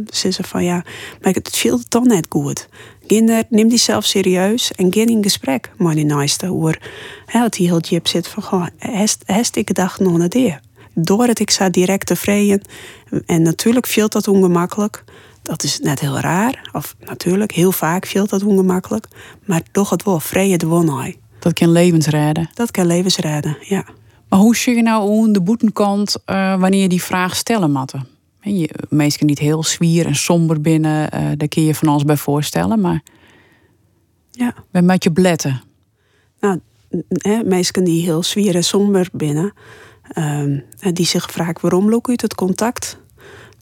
zeggen 0.06 0.44
van 0.44 0.64
ja, 0.64 0.84
maar 1.20 1.32
het 1.32 1.56
viel 1.56 1.80
toch 1.88 2.04
net 2.04 2.26
goed. 2.28 2.68
Kinder, 3.12 3.44
neem 3.48 3.68
die 3.68 3.78
zelf 3.78 4.04
serieus 4.04 4.72
en 4.72 4.92
ga 4.94 5.00
in 5.00 5.22
gesprek 5.22 5.70
met 5.76 5.94
die 5.94 6.04
naaste. 6.04 6.76
Hè, 7.26 7.40
dat 7.40 7.52
die 7.52 7.66
heel 7.66 7.80
jip 7.80 8.06
zit 8.06 8.28
van 8.28 8.42
goh, 8.42 8.66
hest, 8.78 9.56
ik 9.56 9.66
gedacht 9.68 10.00
nog 10.00 10.18
naar 10.18 10.28
die. 10.28 10.56
Doordat 10.94 11.38
ik 11.38 11.50
zou 11.50 11.70
direct 11.70 12.06
tevreden. 12.06 12.62
En 13.26 13.42
natuurlijk 13.42 13.86
viel 13.86 14.08
dat 14.08 14.28
ongemakkelijk. 14.28 15.04
Dat 15.42 15.62
is 15.62 15.80
net 15.80 16.00
heel 16.00 16.18
raar. 16.18 16.70
Of 16.72 16.94
natuurlijk, 17.00 17.52
heel 17.52 17.72
vaak 17.72 18.06
viel 18.06 18.26
dat 18.26 18.42
ongemakkelijk. 18.42 19.06
Maar 19.44 19.62
toch 19.72 19.90
het 19.90 20.04
wel 20.04 20.20
vrije 20.20 20.58
de 20.58 20.66
wonai. 20.66 21.16
Dat 21.38 21.52
kan 21.52 21.72
levens 21.72 22.06
redden. 22.06 22.50
Dat 22.54 22.70
kan 22.70 22.86
levens 22.86 23.16
redden, 23.16 23.56
ja. 23.60 23.84
Maar 24.28 24.38
hoe 24.38 24.56
zie 24.56 24.76
je 24.76 24.82
nou 24.82 25.08
hoe 25.08 25.32
de 25.32 25.40
boetenkant 25.40 26.16
eh, 26.24 26.60
wanneer 26.60 26.82
je 26.82 26.88
die 26.88 27.02
vraag 27.02 27.36
stellen 27.36 27.72
matte? 27.72 27.98
Je, 28.42 28.68
meestal 28.88 29.26
niet 29.26 29.38
heel 29.38 29.62
zwier 29.62 30.06
en 30.06 30.14
somber 30.14 30.60
binnen, 30.60 31.10
eh, 31.10 31.26
daar 31.36 31.48
kun 31.48 31.64
je 31.64 31.74
van 31.74 31.88
alles 31.88 32.04
bij 32.04 32.16
voorstellen, 32.16 32.80
maar 32.80 33.02
ja. 34.30 34.54
bij 34.70 34.82
met 34.82 35.04
je 35.04 35.12
bletten. 35.12 35.62
Nou, 36.40 36.60
hè, 37.08 37.42
mensen 37.44 37.84
die 37.84 38.02
heel 38.02 38.22
zwier 38.22 38.54
en 38.54 38.64
somber 38.64 39.08
binnen, 39.12 39.52
ehm, 40.12 40.58
die 40.92 41.06
zich 41.06 41.30
vragen 41.30 41.60
waarom 41.60 42.02
uit 42.02 42.22
het 42.22 42.34
contact. 42.34 43.00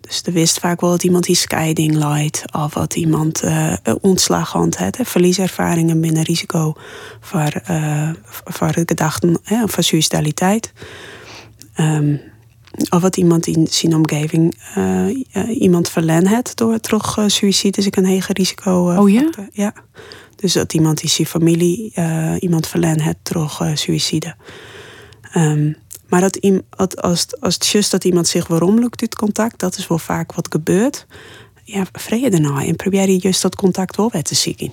Dus 0.00 0.22
er 0.22 0.32
wist 0.32 0.58
vaak 0.58 0.80
wel 0.80 0.90
dat 0.90 1.04
iemand 1.04 1.24
die 1.24 1.36
scheiding 1.36 1.94
leidt, 1.94 2.44
of 2.52 2.72
dat 2.72 2.94
iemand 2.94 3.42
eh 3.42 3.76
ontslag 4.00 4.52
had, 4.52 4.98
verlieservaringen 5.02 6.00
binnen 6.00 6.22
risico 6.22 6.74
voor, 7.20 7.60
eh 7.64 8.10
voor 8.44 8.72
gedachten 8.72 9.38
hè, 9.42 9.68
voor 9.68 9.82
suicidaliteit. 9.82 10.72
Ehm, 11.74 12.16
of 12.90 13.00
wat 13.02 13.16
iemand 13.16 13.46
in 13.46 13.66
zijn 13.70 13.94
omgeving 13.94 14.58
eh, 14.74 15.08
eh, 15.08 15.60
iemand 15.60 15.88
verlen 15.88 16.26
heeft 16.26 16.56
door 16.56 16.80
terug 16.80 17.16
uh, 17.16 17.24
suïcide 17.26 17.78
is 17.78 17.86
ik 17.86 17.96
een 17.96 18.06
hoger 18.08 18.34
risico. 18.34 18.90
eh, 18.90 18.98
Oh 18.98 19.10
ja? 19.10 19.20
factor. 19.20 19.48
Ja. 19.52 19.72
Dus 20.36 20.52
dat 20.52 20.74
iemand 20.74 21.02
in 21.02 21.08
zijn 21.08 21.26
familie 21.26 21.90
eh, 21.94 22.34
iemand 22.40 22.66
verlen 22.66 23.00
heeft 23.00 23.34
uh, 23.36 23.74
suïcide. 23.74 24.34
Ehm, 25.32 25.72
maar 26.08 26.20
dat 26.20 26.38
als, 26.70 26.96
als, 26.96 27.40
als 27.40 27.54
het 27.54 27.66
just 27.66 27.90
dat 27.90 28.04
iemand 28.04 28.26
zich 28.28 28.46
waarom 28.46 28.78
lukt 28.78 28.98
dit 28.98 29.14
contact, 29.14 29.58
dat 29.58 29.76
is 29.76 29.86
wel 29.86 29.98
vaak 29.98 30.32
wat 30.34 30.48
gebeurt. 30.50 31.06
Ja, 31.64 31.84
vrede 31.92 32.38
nou 32.38 32.66
en 32.66 32.76
probeer 32.76 33.10
je 33.10 33.18
juist 33.18 33.42
dat 33.42 33.56
contact 33.56 33.96
wel 33.96 34.10
weer 34.12 34.22
te 34.22 34.34
zoeken. 34.34 34.72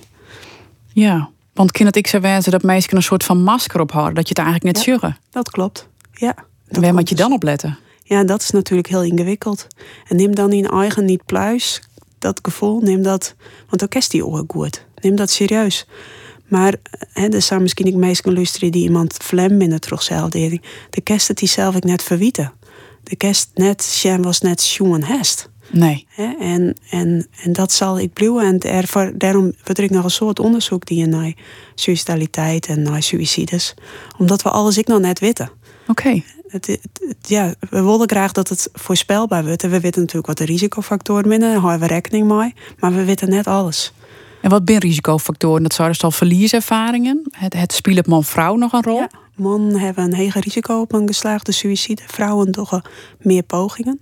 Ja, 0.92 1.30
want 1.54 1.72
kind 1.72 1.84
dat 1.84 1.96
ik 1.96 2.06
zou 2.06 2.22
wensen 2.22 2.52
dat 2.52 2.62
meisjes 2.62 2.92
een 2.92 3.02
soort 3.02 3.24
van 3.24 3.42
masker 3.42 3.80
ophouden, 3.80 4.14
dat 4.14 4.28
je 4.28 4.34
het 4.34 4.46
eigenlijk 4.46 4.76
net 4.76 4.84
Ja. 4.84 4.92
zuggen. 4.92 5.16
Dat 5.30 5.50
klopt. 5.50 5.88
Ja. 6.12 6.34
En 6.68 6.80
waar 6.80 6.94
moet 6.94 7.08
je 7.08 7.14
dus- 7.14 7.24
dan 7.24 7.32
op 7.32 7.42
letten? 7.42 7.78
Ja, 8.08 8.24
dat 8.24 8.42
is 8.42 8.50
natuurlijk 8.50 8.88
heel 8.88 9.02
ingewikkeld. 9.02 9.66
En 10.06 10.16
neem 10.16 10.34
dan 10.34 10.52
in 10.52 10.68
eigen 10.68 11.04
niet 11.04 11.26
pluis 11.26 11.82
dat 12.18 12.38
gevoel, 12.42 12.80
neem 12.80 13.02
dat, 13.02 13.34
want 13.68 13.82
ook 13.82 13.94
is 13.94 14.08
die 14.08 14.26
oor 14.26 14.44
goed. 14.46 14.86
Neem 15.00 15.16
dat 15.16 15.30
serieus. 15.30 15.86
Maar 16.46 16.74
hè, 17.12 17.28
er 17.28 17.42
zijn 17.42 17.62
misschien 17.62 17.86
ik 17.86 17.94
mensen 17.94 18.34
luisteren 18.34 18.72
die 18.72 18.82
iemand 18.82 19.14
vlem 19.14 19.58
binnen 19.58 19.80
terugzelfdering. 19.80 20.62
De 20.90 21.00
kerst 21.00 21.28
het 21.28 21.38
die 21.38 21.48
zelf 21.48 21.74
ik 21.74 21.84
net 21.84 22.02
verwieten. 22.02 22.52
De 23.02 23.16
kerst 23.16 23.50
net, 23.54 23.82
Sjen 23.82 24.22
was 24.22 24.40
net 24.40 24.62
Sjoen 24.62 25.02
Hest. 25.02 25.50
Nee. 25.70 26.06
Hè? 26.08 26.34
En, 26.40 26.76
en, 26.90 27.26
en 27.42 27.52
dat 27.52 27.72
zal 27.72 27.98
ik 27.98 28.12
blijven. 28.12 28.40
En 28.40 28.58
ervoor, 28.58 29.12
daarom 29.16 29.52
word 29.64 29.78
ik 29.78 29.90
nog 29.90 30.04
een 30.04 30.10
soort 30.10 30.38
onderzoek 30.38 30.86
die 30.86 31.06
naar 31.06 31.32
suicidaliteit 31.74 32.66
en 32.66 32.82
naar 32.82 33.02
suicides. 33.02 33.74
Omdat 34.18 34.42
we 34.42 34.50
alles 34.50 34.78
ik 34.78 34.86
nog 34.86 35.00
net 35.00 35.18
weten. 35.18 35.50
Oké. 35.86 36.22
Het, 36.48 36.66
het- 36.66 36.88
het- 37.08 37.28
ja, 37.28 37.54
we 37.70 37.82
willen 37.82 38.08
graag 38.08 38.32
dat 38.32 38.48
het 38.48 38.68
voorspelbaar 38.72 39.44
wordt. 39.44 39.62
En 39.62 39.70
we 39.70 39.80
weten 39.80 40.00
natuurlijk 40.00 40.26
wat 40.26 40.38
de 40.38 40.44
risicofactoren 40.44 41.28
zijn. 41.28 41.40
Daar 41.40 41.56
houden 41.56 41.80
we 41.80 41.94
rekening 41.94 42.28
mee. 42.28 42.54
Maar 42.78 42.94
we 42.94 43.04
weten 43.04 43.30
net 43.30 43.46
alles. 43.46 43.92
En 44.42 44.50
wat 44.50 44.62
zijn 44.64 44.78
risicofactoren? 44.78 45.62
Dat 45.62 45.72
zouden 45.74 45.96
dus 45.96 46.04
al 46.04 46.10
verlieservaringen. 46.10 47.22
Het, 47.30 47.52
het 47.54 47.72
spelen 47.72 48.04
man 48.06 48.24
vrouw 48.24 48.56
nog 48.56 48.72
een 48.72 48.82
rol. 48.82 48.96
Ja, 48.98 49.10
Mannen 49.36 49.80
hebben 49.80 50.04
een 50.04 50.16
hoger 50.16 50.40
risico 50.42 50.80
op 50.80 50.92
een 50.92 51.06
geslaagde 51.06 51.52
suïcide. 51.52 52.02
Vrouwen 52.06 52.52
toch 52.52 52.80
meer 53.18 53.42
pogingen. 53.42 54.00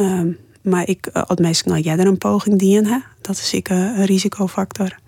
Um, 0.00 0.38
maar 0.62 0.88
ik, 0.88 1.08
uh, 1.12 1.22
het 1.26 1.38
meest 1.38 1.66
nou 1.66 1.80
jij 1.80 1.98
er 1.98 2.06
een 2.06 2.18
poging 2.18 2.58
dienen, 2.58 3.04
dat 3.20 3.36
is 3.36 3.52
ik, 3.52 3.68
een 3.68 4.04
risicofactor. 4.04 4.98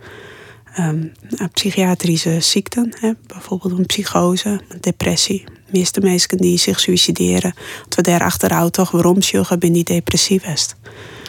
Um, 0.78 1.12
psychiatrische 1.52 2.40
ziekten, 2.40 2.92
hè, 3.00 3.12
bijvoorbeeld 3.26 3.78
een 3.78 3.86
psychose, 3.86 4.48
een 4.68 4.80
depressie. 4.80 5.44
Meeste 5.72 6.00
mensen 6.00 6.38
die 6.38 6.58
zich 6.58 6.80
suicideren, 6.80 7.54
dat 7.88 7.94
we 7.94 8.02
daar 8.02 8.22
achterhouden 8.22 8.72
toch 8.72 8.90
waarom 8.90 9.18
ben 9.58 9.72
die 9.72 9.84
depressief 9.84 10.44
is. 10.44 10.74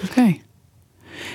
Oké. 0.03 0.37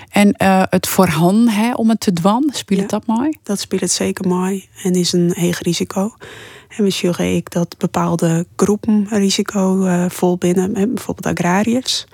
En 0.09 0.35
uh, 0.42 0.62
het 0.71 0.88
voorhanden 0.88 1.49
hè, 1.49 1.73
om 1.73 1.88
het 1.88 2.01
te 2.01 2.12
dwan, 2.12 2.51
speelt 2.53 2.81
ja, 2.81 2.87
dat 2.87 3.07
mooi? 3.07 3.38
Dat 3.42 3.61
speelt 3.61 3.81
het 3.81 3.90
zeker 3.90 4.29
mooi 4.29 4.68
en 4.83 4.92
is 4.92 5.12
een 5.12 5.33
hoog 5.37 5.59
risico. 5.61 6.14
En 6.68 6.85
we 6.85 6.90
ik 7.37 7.51
dat 7.51 7.79
bepaalde 7.79 8.47
groepen 8.57 9.07
risico 9.11 9.85
uh, 9.87 10.05
vol 10.09 10.37
binnen, 10.37 10.73
bijvoorbeeld 10.73 11.38
agrariërs, 11.38 12.07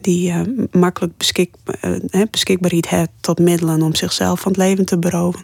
die 0.00 0.28
uh, 0.28 0.40
makkelijk 0.72 1.16
beschik, 1.16 1.54
uh, 1.84 2.22
beschikbaarheid 2.30 2.90
hebben 2.90 3.10
tot 3.20 3.38
middelen 3.38 3.82
om 3.82 3.94
zichzelf 3.94 4.40
van 4.40 4.52
het 4.52 4.60
leven 4.60 4.84
te 4.84 4.98
beroven. 4.98 5.40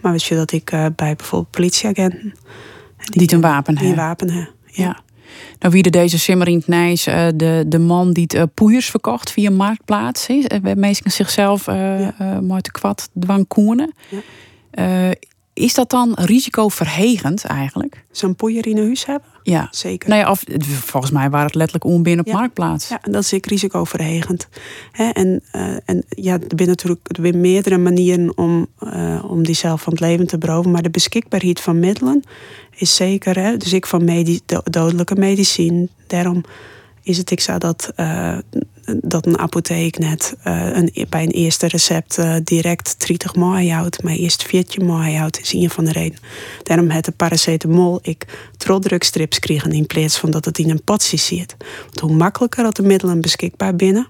Maar 0.00 0.12
weet 0.12 0.24
je 0.24 0.34
dat 0.34 0.52
ik 0.52 0.70
bij 0.96 1.16
bijvoorbeeld 1.16 1.50
politieagenten. 1.50 2.34
Die, 3.12 3.34
een 3.34 3.40
wapen 3.40 3.74
hebben. 3.74 3.82
Die 3.82 4.02
een 4.02 4.08
wapen 4.08 4.30
hebben. 4.30 4.54
Ja. 4.64 4.84
ja. 4.84 5.04
Nou, 5.58 5.72
wie 5.72 5.82
deze 5.90 6.18
Simmerint 6.18 6.66
Nijs, 6.66 7.04
de, 7.34 7.64
de 7.66 7.78
man 7.78 8.12
die 8.12 8.24
het 8.26 8.54
poeiers 8.54 8.90
verkocht 8.90 9.30
via 9.32 9.50
marktplaats. 9.50 10.26
Meestal 10.76 11.10
zichzelf 11.10 11.68
uh, 11.68 12.00
ja. 12.00 12.40
maar 12.40 12.60
te 12.60 12.70
kwad 12.70 13.08
dwang 13.18 13.48
koenen. 13.48 13.92
Ja. 14.08 15.14
Is 15.56 15.74
dat 15.74 15.90
dan 15.90 16.12
risicoverhegend 16.14 17.44
eigenlijk? 17.44 18.04
Zo'n 18.10 18.34
poeier 18.34 18.66
in 18.66 18.78
huis 18.78 19.06
hebben? 19.06 19.28
Ja, 19.42 19.68
zeker. 19.70 20.08
Nou 20.08 20.20
ja, 20.20 20.30
of, 20.30 20.44
volgens 20.66 21.12
mij 21.12 21.30
waren 21.30 21.46
het 21.46 21.54
letterlijk 21.54 21.84
onbinnen 21.84 22.26
op 22.26 22.32
marktplaats. 22.32 22.88
Ja, 22.88 22.98
dat 23.02 23.22
is 23.22 23.28
zeker 23.28 23.50
risicoverhegend. 23.50 24.48
en, 24.92 25.42
uh, 25.52 25.76
en 25.84 26.04
ja, 26.08 26.32
er 26.32 26.46
zijn 26.56 26.68
natuurlijk 26.68 27.00
er 27.08 27.22
zijn 27.22 27.40
meerdere 27.40 27.78
manieren 27.78 28.38
om, 28.38 28.66
uh, 28.80 29.24
om 29.30 29.44
die 29.44 29.54
zelf 29.54 29.82
van 29.82 29.92
het 29.92 30.02
leven 30.02 30.26
te 30.26 30.38
beroven. 30.38 30.70
Maar 30.70 30.82
de 30.82 30.90
beschikbaarheid 30.90 31.60
van 31.60 31.78
middelen 31.78 32.22
is 32.70 32.94
zeker. 32.94 33.38
Hè, 33.38 33.56
dus 33.56 33.72
ik 33.72 33.86
van 33.86 34.04
medi 34.04 34.40
dodelijke 34.64 35.14
medicijn. 35.14 35.88
Daarom 36.06 36.44
is 37.06 37.18
het 37.18 37.30
ik 37.30 37.40
zou 37.40 37.58
dat, 37.58 37.92
uh, 37.96 38.38
dat 39.00 39.26
een 39.26 39.38
apotheek 39.38 39.98
net 39.98 40.36
uh, 40.46 40.76
een, 40.76 41.06
bij 41.08 41.22
een 41.22 41.30
eerste 41.30 41.66
recept 41.66 42.18
uh, 42.18 42.36
direct 42.44 43.06
30 43.06 43.34
maai 43.34 43.72
houdt, 43.72 44.02
maar 44.02 44.12
eerst 44.12 44.42
14 44.42 44.86
maai 44.86 45.16
houdt, 45.16 45.40
is 45.40 45.52
een 45.52 45.70
van 45.70 45.84
de 45.84 45.92
redenen. 45.92 46.22
Daarom 46.62 46.90
het 46.90 47.04
de 47.04 47.12
paracetamol 47.12 47.98
ik 48.02 48.50
troddrukstrips 48.56 49.38
kregen 49.38 49.72
in 49.72 49.86
plaats 49.86 50.18
van 50.18 50.30
dat 50.30 50.44
het 50.44 50.58
in 50.58 50.70
een 50.70 50.82
potje 50.82 51.16
zit. 51.16 51.56
Want 51.84 52.00
hoe 52.00 52.12
makkelijker 52.12 52.62
dat 52.62 52.76
de 52.76 52.82
middelen 52.82 53.20
beschikbaar 53.20 53.76
binnen, 53.76 54.06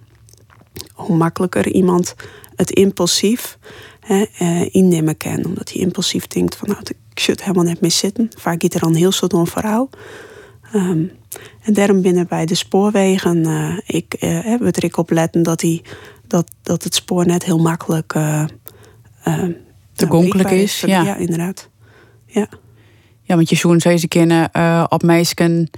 hoe 0.92 1.16
makkelijker 1.16 1.68
iemand 1.68 2.14
het 2.54 2.70
impulsief 2.70 3.58
hè, 4.00 4.24
innemen 4.70 5.16
kan. 5.16 5.44
Omdat 5.44 5.72
hij 5.72 5.80
impulsief 5.80 6.26
denkt 6.26 6.56
van 6.56 6.68
nou, 6.68 6.80
ik 7.10 7.20
zit 7.20 7.40
helemaal 7.40 7.64
net 7.64 7.80
mee 7.80 7.90
zitten. 7.90 8.30
Vaak 8.38 8.62
gaat 8.62 8.74
er 8.74 8.80
dan 8.80 8.94
heel 8.94 9.12
soort 9.12 9.32
om 9.32 9.46
verhaal. 9.46 9.90
Um, 10.74 11.10
en 11.66 11.72
daarom 11.72 12.02
binnen 12.02 12.26
bij 12.26 12.46
de 12.46 12.54
spoorwegen, 12.54 13.48
uh, 13.48 13.78
ik 13.86 14.16
uh, 14.20 14.58
we 14.58 14.92
op 14.96 15.10
letten 15.10 15.42
dat, 15.42 15.60
die, 15.60 15.82
dat, 16.26 16.50
dat 16.62 16.84
het 16.84 16.94
spoornet 16.94 17.44
heel 17.44 17.58
makkelijk 17.58 18.14
uh, 18.14 18.44
toegankelijk 19.92 20.50
is. 20.50 20.80
Ja. 20.80 21.02
ja, 21.02 21.16
inderdaad. 21.16 21.68
Ja. 22.26 22.48
ja, 23.22 23.34
want 23.34 23.48
je 23.48 23.56
zoen 23.56 23.80
ze 23.80 24.08
kennen 24.08 24.50
op 24.88 25.02
meisken. 25.02 25.70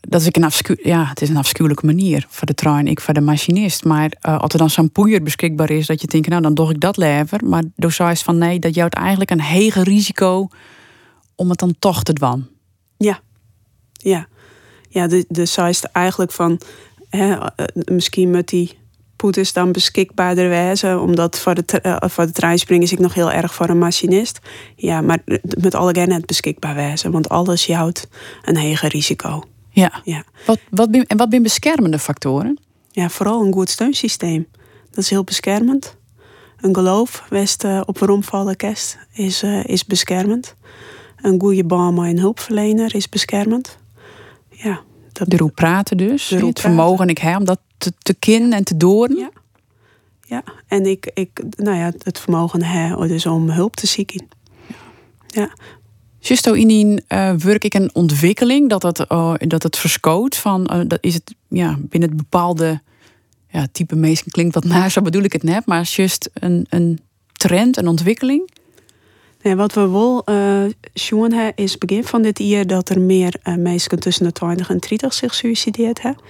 Dat 0.00 0.20
is 0.20 0.26
een 0.30 0.76
ja, 0.82 1.04
het 1.04 1.22
is 1.22 1.28
een 1.28 1.36
afschuwelijke 1.36 1.86
manier 1.86 2.26
voor 2.28 2.46
de 2.46 2.54
trein, 2.54 2.86
ik 2.86 3.00
voor 3.00 3.14
de 3.14 3.20
machinist. 3.20 3.84
Maar 3.84 4.12
als 4.20 4.52
er 4.52 4.58
dan 4.58 4.70
zo'n 4.70 4.90
poeier 4.90 5.22
beschikbaar 5.22 5.70
is, 5.70 5.86
dat 5.86 6.00
je 6.00 6.06
denkt, 6.06 6.28
nou 6.28 6.42
dan 6.42 6.54
doe 6.54 6.70
ik 6.70 6.80
dat 6.80 6.96
lever. 6.96 7.44
Maar 7.44 7.62
door 7.76 7.92
zei 7.92 8.16
van 8.16 8.38
nee, 8.38 8.58
dat 8.58 8.74
jouwt 8.74 8.94
eigenlijk 8.94 9.30
een 9.30 9.40
hege 9.40 9.82
risico 9.82 10.48
om 11.34 11.50
het 11.50 11.58
dan 11.58 11.74
toch 11.78 12.02
te 12.02 12.12
dwan. 12.12 12.48
Ja, 12.96 13.20
ja 13.92 14.28
ja, 14.88 15.06
de, 15.06 15.24
de 15.28 15.46
size 15.46 15.88
eigenlijk 15.92 16.32
van 16.32 16.60
hè, 17.10 17.34
eh, 17.34 17.66
misschien 17.84 18.30
met 18.30 18.48
die 18.48 18.78
poeters 19.18 19.52
dan 19.52 19.72
beschikbaarder 19.72 20.48
wijze. 20.48 20.98
Omdat 20.98 21.38
voor 21.38 21.54
de, 21.54 21.80
uh, 21.82 21.96
voor 22.00 22.26
de 22.26 22.32
treinspring 22.32 22.82
is 22.82 22.92
ik 22.92 22.98
nog 22.98 23.14
heel 23.14 23.32
erg 23.32 23.54
voor 23.54 23.68
een 23.68 23.78
machinist. 23.78 24.38
Ja, 24.76 25.00
maar 25.00 25.18
met 25.60 25.74
alle 25.74 25.92
net 25.92 26.26
beschikbaar 26.26 26.74
wijze. 26.74 27.10
Want 27.10 27.28
alles 27.28 27.66
jouwt 27.66 28.08
een 28.42 28.58
hoger 28.58 28.88
risico. 28.88 29.42
Ja. 29.70 30.00
ja. 30.04 30.24
Wat, 30.46 30.58
wat 30.70 30.90
en 30.90 31.16
wat 31.16 31.26
zijn 31.30 31.42
beschermende 31.42 31.98
factoren? 31.98 32.58
Ja, 32.90 33.08
vooral 33.08 33.44
een 33.44 33.52
goed 33.52 33.70
steunsysteem. 33.70 34.46
Dat 34.90 35.04
is 35.04 35.10
heel 35.10 35.24
beschermend. 35.24 35.96
Een 36.60 36.74
geloof, 36.74 37.24
west 37.28 37.64
uh, 37.64 37.80
op 37.86 37.98
waarom 37.98 38.22
vallen 38.22 38.56
kerst, 38.56 38.98
is, 39.12 39.42
uh, 39.42 39.64
is 39.64 39.84
beschermend. 39.84 40.54
Een 41.22 41.40
goede 41.40 41.64
baan 41.64 41.94
met 41.94 42.04
een 42.04 42.18
hulpverlener 42.18 42.94
is 42.94 43.08
beschermend 43.08 43.78
ja. 44.62 44.80
Dat, 45.12 45.30
de 45.30 45.50
praten 45.54 45.96
dus. 45.96 46.28
het 46.28 46.60
vermogen 46.60 47.08
ik 47.08 47.18
heb 47.18 47.36
om 47.36 47.44
dat 47.44 47.60
te, 47.78 47.92
te 47.98 48.14
kin 48.14 48.52
en 48.52 48.64
te 48.64 48.76
doorn. 48.76 49.16
Ja. 49.16 49.30
ja, 50.26 50.42
en 50.66 50.86
ik, 50.86 51.10
ik, 51.14 51.42
nou 51.56 51.76
ja, 51.76 51.92
het 51.98 52.18
vermogen 52.18 52.62
heb 52.62 52.98
dus 52.98 53.26
om 53.26 53.50
hulp 53.50 53.76
te 53.76 53.86
zoeken. 53.86 54.28
Ja. 55.26 55.50
Justo 56.18 56.52
in 56.52 56.68
die 56.68 57.02
uh, 57.08 57.32
werk 57.32 57.64
ik 57.64 57.74
een 57.74 57.90
ontwikkeling 57.94 58.68
dat 58.68 58.82
het, 58.82 59.04
uh, 59.12 59.34
dat 59.38 59.62
het 59.62 59.76
verskoot 59.76 60.36
van 60.36 60.70
uh, 60.72 60.80
dat 60.86 60.98
is 61.00 61.14
het 61.14 61.34
ja, 61.48 61.76
binnen 61.80 62.08
het 62.08 62.18
bepaalde 62.18 62.80
ja, 63.48 63.66
type 63.72 63.96
mensen 63.96 64.30
klinkt 64.30 64.54
wat 64.54 64.64
naar, 64.64 64.90
zo 64.90 65.02
bedoel 65.02 65.22
ik 65.22 65.32
het 65.32 65.42
net, 65.42 65.66
maar 65.66 65.82
just 65.82 66.30
een, 66.32 66.66
een 66.68 67.00
trend, 67.32 67.76
een 67.76 67.88
ontwikkeling. 67.88 68.50
Nee, 69.42 69.56
wat 69.56 69.74
we 69.74 69.88
wel 69.88 70.22
uh, 70.26 70.62
zien 70.94 71.52
is 71.54 71.78
begin 71.78 72.04
van 72.04 72.22
dit 72.22 72.38
jaar 72.38 72.66
dat 72.66 72.88
er 72.88 73.00
meer 73.00 73.34
uh, 73.44 73.54
mensen 73.54 74.00
tussen 74.00 74.24
de 74.24 74.32
20 74.32 74.70
en 74.70 74.78
30 74.78 75.12
zich 75.14 75.34
suicideerd 75.34 76.02
hebben. 76.02 76.22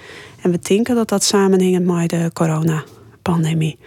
En 0.42 0.50
we 0.50 0.58
denken 0.58 0.94
dat 0.94 1.08
dat 1.08 1.24
samenhangt 1.24 1.84
met 1.84 2.10
de 2.10 2.30
coronapandemie. 2.32 3.78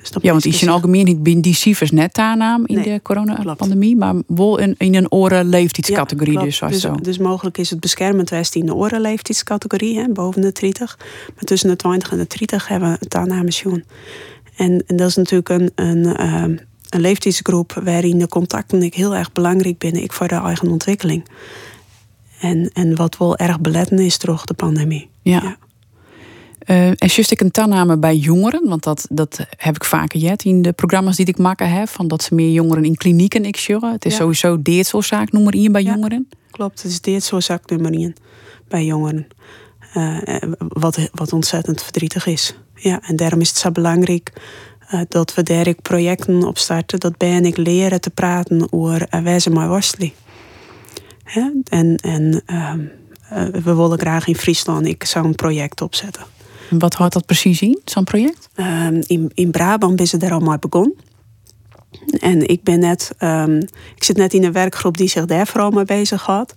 Dus 0.00 0.10
ja, 0.20 0.30
want 0.30 0.44
is 0.44 0.62
in 0.62 0.68
algemeen 0.68 1.04
niet 1.04 1.22
binnen 1.22 1.42
die 1.42 1.54
cijfers 1.54 1.90
net 1.90 2.18
aannaam 2.18 2.66
in 2.66 2.82
de 2.82 3.00
coronapandemie, 3.02 3.96
maar 3.96 4.14
wel 4.26 4.58
in, 4.58 4.74
in 4.78 4.94
een 4.94 5.12
orenleeftijdscategorie 5.12 6.32
ja, 6.32 6.44
dus, 6.44 6.58
dus, 6.58 6.80
zo. 6.80 6.94
dus 6.94 7.18
mogelijk 7.18 7.58
is 7.58 7.70
het 7.70 7.80
beschermend 7.80 8.30
west 8.30 8.54
in 8.54 8.66
de 8.66 8.74
orenleeftijdscategorie, 8.74 9.98
hè, 9.98 10.08
boven 10.08 10.40
de 10.40 10.52
30. 10.52 10.98
Maar 11.34 11.44
tussen 11.44 11.68
de 11.68 11.76
20 11.76 12.10
en 12.10 12.18
de 12.18 12.26
30 12.26 12.68
hebben 12.68 12.90
we 12.90 12.96
het 13.00 13.14
aanname 13.14 13.50
En, 14.56 14.84
en 14.86 14.96
dat 14.96 15.08
is 15.08 15.16
natuurlijk 15.16 15.48
een, 15.48 15.70
een 15.74 16.04
uh, 16.20 16.58
een 16.90 17.00
leeftijdsgroep 17.00 17.80
waarin 17.84 18.18
de 18.18 18.28
contacten 18.28 18.82
ik 18.82 18.94
heel 18.94 19.16
erg 19.16 19.32
belangrijk 19.32 19.78
binnen 19.78 20.02
ik 20.02 20.12
voor 20.12 20.28
de 20.28 20.34
eigen 20.34 20.68
ontwikkeling. 20.68 21.24
En, 22.40 22.70
en 22.72 22.96
wat 22.96 23.16
wel 23.16 23.36
erg 23.36 23.60
beletten 23.60 23.98
is 23.98 24.18
door 24.18 24.42
de 24.44 24.54
pandemie. 24.54 25.08
Ja. 25.22 25.40
ja. 25.42 25.56
Uh, 26.66 26.86
en 26.86 26.96
juist 26.98 27.30
ik 27.30 27.40
een 27.40 27.50
tanname 27.50 27.98
bij 27.98 28.16
jongeren, 28.16 28.68
want 28.68 28.82
dat, 28.82 29.06
dat 29.10 29.46
heb 29.56 29.74
ik 29.74 29.84
vaker 29.84 30.20
jet 30.20 30.44
in 30.44 30.62
de 30.62 30.72
programma's 30.72 31.16
die 31.16 31.26
ik 31.26 31.38
maken 31.38 31.70
heb, 31.70 31.88
van 31.88 32.08
dat 32.08 32.22
ze 32.22 32.34
meer 32.34 32.50
jongeren 32.50 32.84
in 32.84 32.96
klinieken 32.96 33.44
ik 33.44 33.56
sjurren. 33.56 33.92
Het 33.92 34.04
is 34.04 34.12
ja. 34.12 34.18
sowieso 34.18 34.62
deetsoorzaak 34.62 35.32
nummer 35.32 35.54
1 35.54 35.72
bij 35.72 35.82
jongeren. 35.82 36.28
Klopt, 36.50 36.82
het 36.82 36.90
is 36.90 37.00
deetsoorzaak 37.00 37.70
nummer 37.70 37.92
1 37.92 38.14
bij 38.68 38.84
jongeren. 38.84 39.26
Uh, 39.94 40.18
wat, 40.58 41.08
wat 41.12 41.32
ontzettend 41.32 41.82
verdrietig 41.82 42.26
is. 42.26 42.54
Ja, 42.74 43.02
en 43.02 43.16
daarom 43.16 43.40
is 43.40 43.48
het 43.48 43.58
zo 43.58 43.70
belangrijk 43.70 44.32
dat 45.08 45.34
we 45.34 45.42
daar 45.42 45.74
projecten 45.82 46.42
op 46.42 46.58
starten. 46.58 47.00
Dat 47.00 47.16
ben 47.16 47.44
ik 47.44 47.56
leren 47.56 48.00
te 48.00 48.10
praten 48.10 48.72
over 48.72 49.06
uh, 49.10 49.22
wijze 49.22 49.50
maar 49.50 49.68
worsteling. 49.68 50.12
En, 51.64 51.96
en 51.96 52.42
uh, 52.46 52.72
we 53.62 53.74
willen 53.74 53.98
graag 53.98 54.26
in 54.26 54.36
Friesland 54.36 54.86
ik 54.86 55.04
zo'n 55.04 55.34
project 55.34 55.80
opzetten. 55.80 56.22
Wat 56.70 56.94
houdt 56.94 57.12
dat 57.12 57.26
precies 57.26 57.62
in, 57.62 57.80
zo'n 57.84 58.04
project? 58.04 58.48
Ehm, 58.54 59.02
in, 59.06 59.30
in 59.34 59.50
Brabant 59.50 60.00
is 60.00 60.12
het 60.12 60.22
er 60.22 60.32
al 60.32 60.40
maar 60.40 60.58
begonnen. 60.58 60.96
En 62.20 62.48
ik 62.48 62.62
ben 62.62 62.78
net, 62.78 63.12
um, 63.18 63.56
ik 63.96 64.04
zit 64.04 64.16
net 64.16 64.34
in 64.34 64.44
een 64.44 64.52
werkgroep 64.52 64.96
die 64.96 65.08
zich 65.08 65.24
daar 65.24 65.46
vooral 65.46 65.70
mee 65.70 65.84
bezig 65.84 66.22
had. 66.22 66.54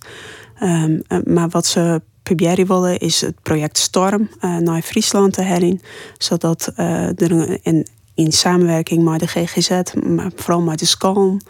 Um, 0.62 1.02
maar 1.24 1.48
wat 1.48 1.66
ze 1.66 2.02
proberen 2.22 2.66
willen 2.66 2.98
is 2.98 3.20
het 3.20 3.42
project 3.42 3.78
Storm 3.78 4.28
uh, 4.40 4.56
naar 4.56 4.82
Friesland 4.82 5.32
te 5.32 5.42
herinneren. 5.42 5.86
Zodat 6.18 6.72
uh, 6.76 7.20
er 7.20 7.58
een, 7.62 7.86
in 8.14 8.32
samenwerking 8.32 9.04
met 9.04 9.20
de 9.20 9.26
GGZ, 9.26 9.94
maar 10.06 10.30
vooral 10.34 10.60
met 10.60 10.78
de 10.78 10.86
SCALM, 10.86 11.40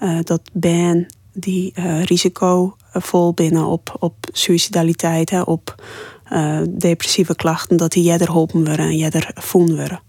uh, 0.00 0.18
dat 0.22 0.40
ben 0.52 1.06
die 1.32 1.72
uh, 1.78 2.02
risicovol 2.02 3.32
binnen 3.34 3.64
op, 3.64 3.96
op 3.98 4.14
suicidaliteit, 4.32 5.30
hè, 5.30 5.40
op 5.40 5.84
uh, 6.32 6.60
depressieve 6.68 7.34
klachten, 7.34 7.76
dat 7.76 7.92
die 7.92 8.02
jeder 8.02 8.26
geholpen 8.26 8.64
worden 8.64 8.86
en 8.86 8.96
jeder 8.96 9.30
voelen 9.34 9.76
worden. 9.76 10.00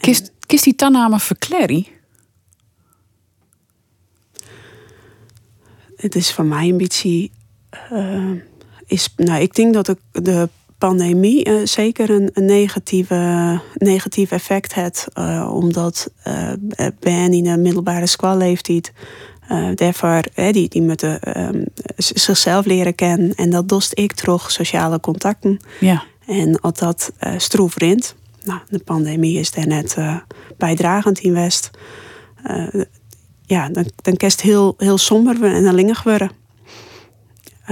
Kist, 0.00 0.32
kist 0.46 0.64
die 0.64 0.74
tanname 0.74 1.20
verklerrie? 1.20 1.94
Het 5.96 6.14
is 6.14 6.32
voor 6.32 6.44
mij 6.44 6.68
een 6.68 6.76
beetje. 6.76 7.30
Uh, 7.92 8.32
is, 8.86 9.14
nou, 9.16 9.40
ik 9.40 9.54
denk 9.54 9.74
dat 9.74 9.86
de, 9.86 9.96
de 10.12 10.48
pandemie 10.78 11.48
uh, 11.48 11.66
zeker 11.66 12.10
een, 12.10 12.30
een, 12.32 12.44
negatieve, 12.44 13.60
negatief 13.74 14.30
effect 14.30 14.74
heeft. 14.74 15.06
Uh, 15.14 15.50
omdat 15.52 16.10
uh, 16.26 16.52
ben 17.00 17.32
in 17.32 17.46
een 17.46 17.62
middelbare 17.62 18.06
schoolleeftijd. 18.06 18.92
Uh, 19.50 19.68
daarvoor, 19.74 20.22
die, 20.34 20.68
die 20.68 20.82
moeten 20.82 21.38
um, 21.38 21.64
zichzelf 21.96 22.64
leren 22.64 22.94
kennen. 22.94 23.34
En 23.34 23.50
dat 23.50 23.68
dost 23.68 23.98
ik 23.98 24.12
terug 24.12 24.50
sociale 24.50 25.00
contacten. 25.00 25.58
Ja. 25.80 26.04
En 26.26 26.60
als 26.60 26.78
dat 26.78 27.12
stroef 27.36 27.76
rint. 27.76 28.14
Nou, 28.44 28.60
de 28.68 28.78
pandemie 28.78 29.38
is 29.38 29.50
daar 29.50 29.66
net 29.66 29.96
bijdragend 30.56 31.18
in 31.18 31.32
West. 31.32 31.70
ja, 33.46 33.68
dan, 33.68 33.90
dan 34.02 34.16
kerst 34.16 34.40
heel, 34.40 34.74
heel 34.76 34.98
somber 34.98 35.44
en 35.44 35.66
allingig 35.66 36.02
worden. 36.02 36.30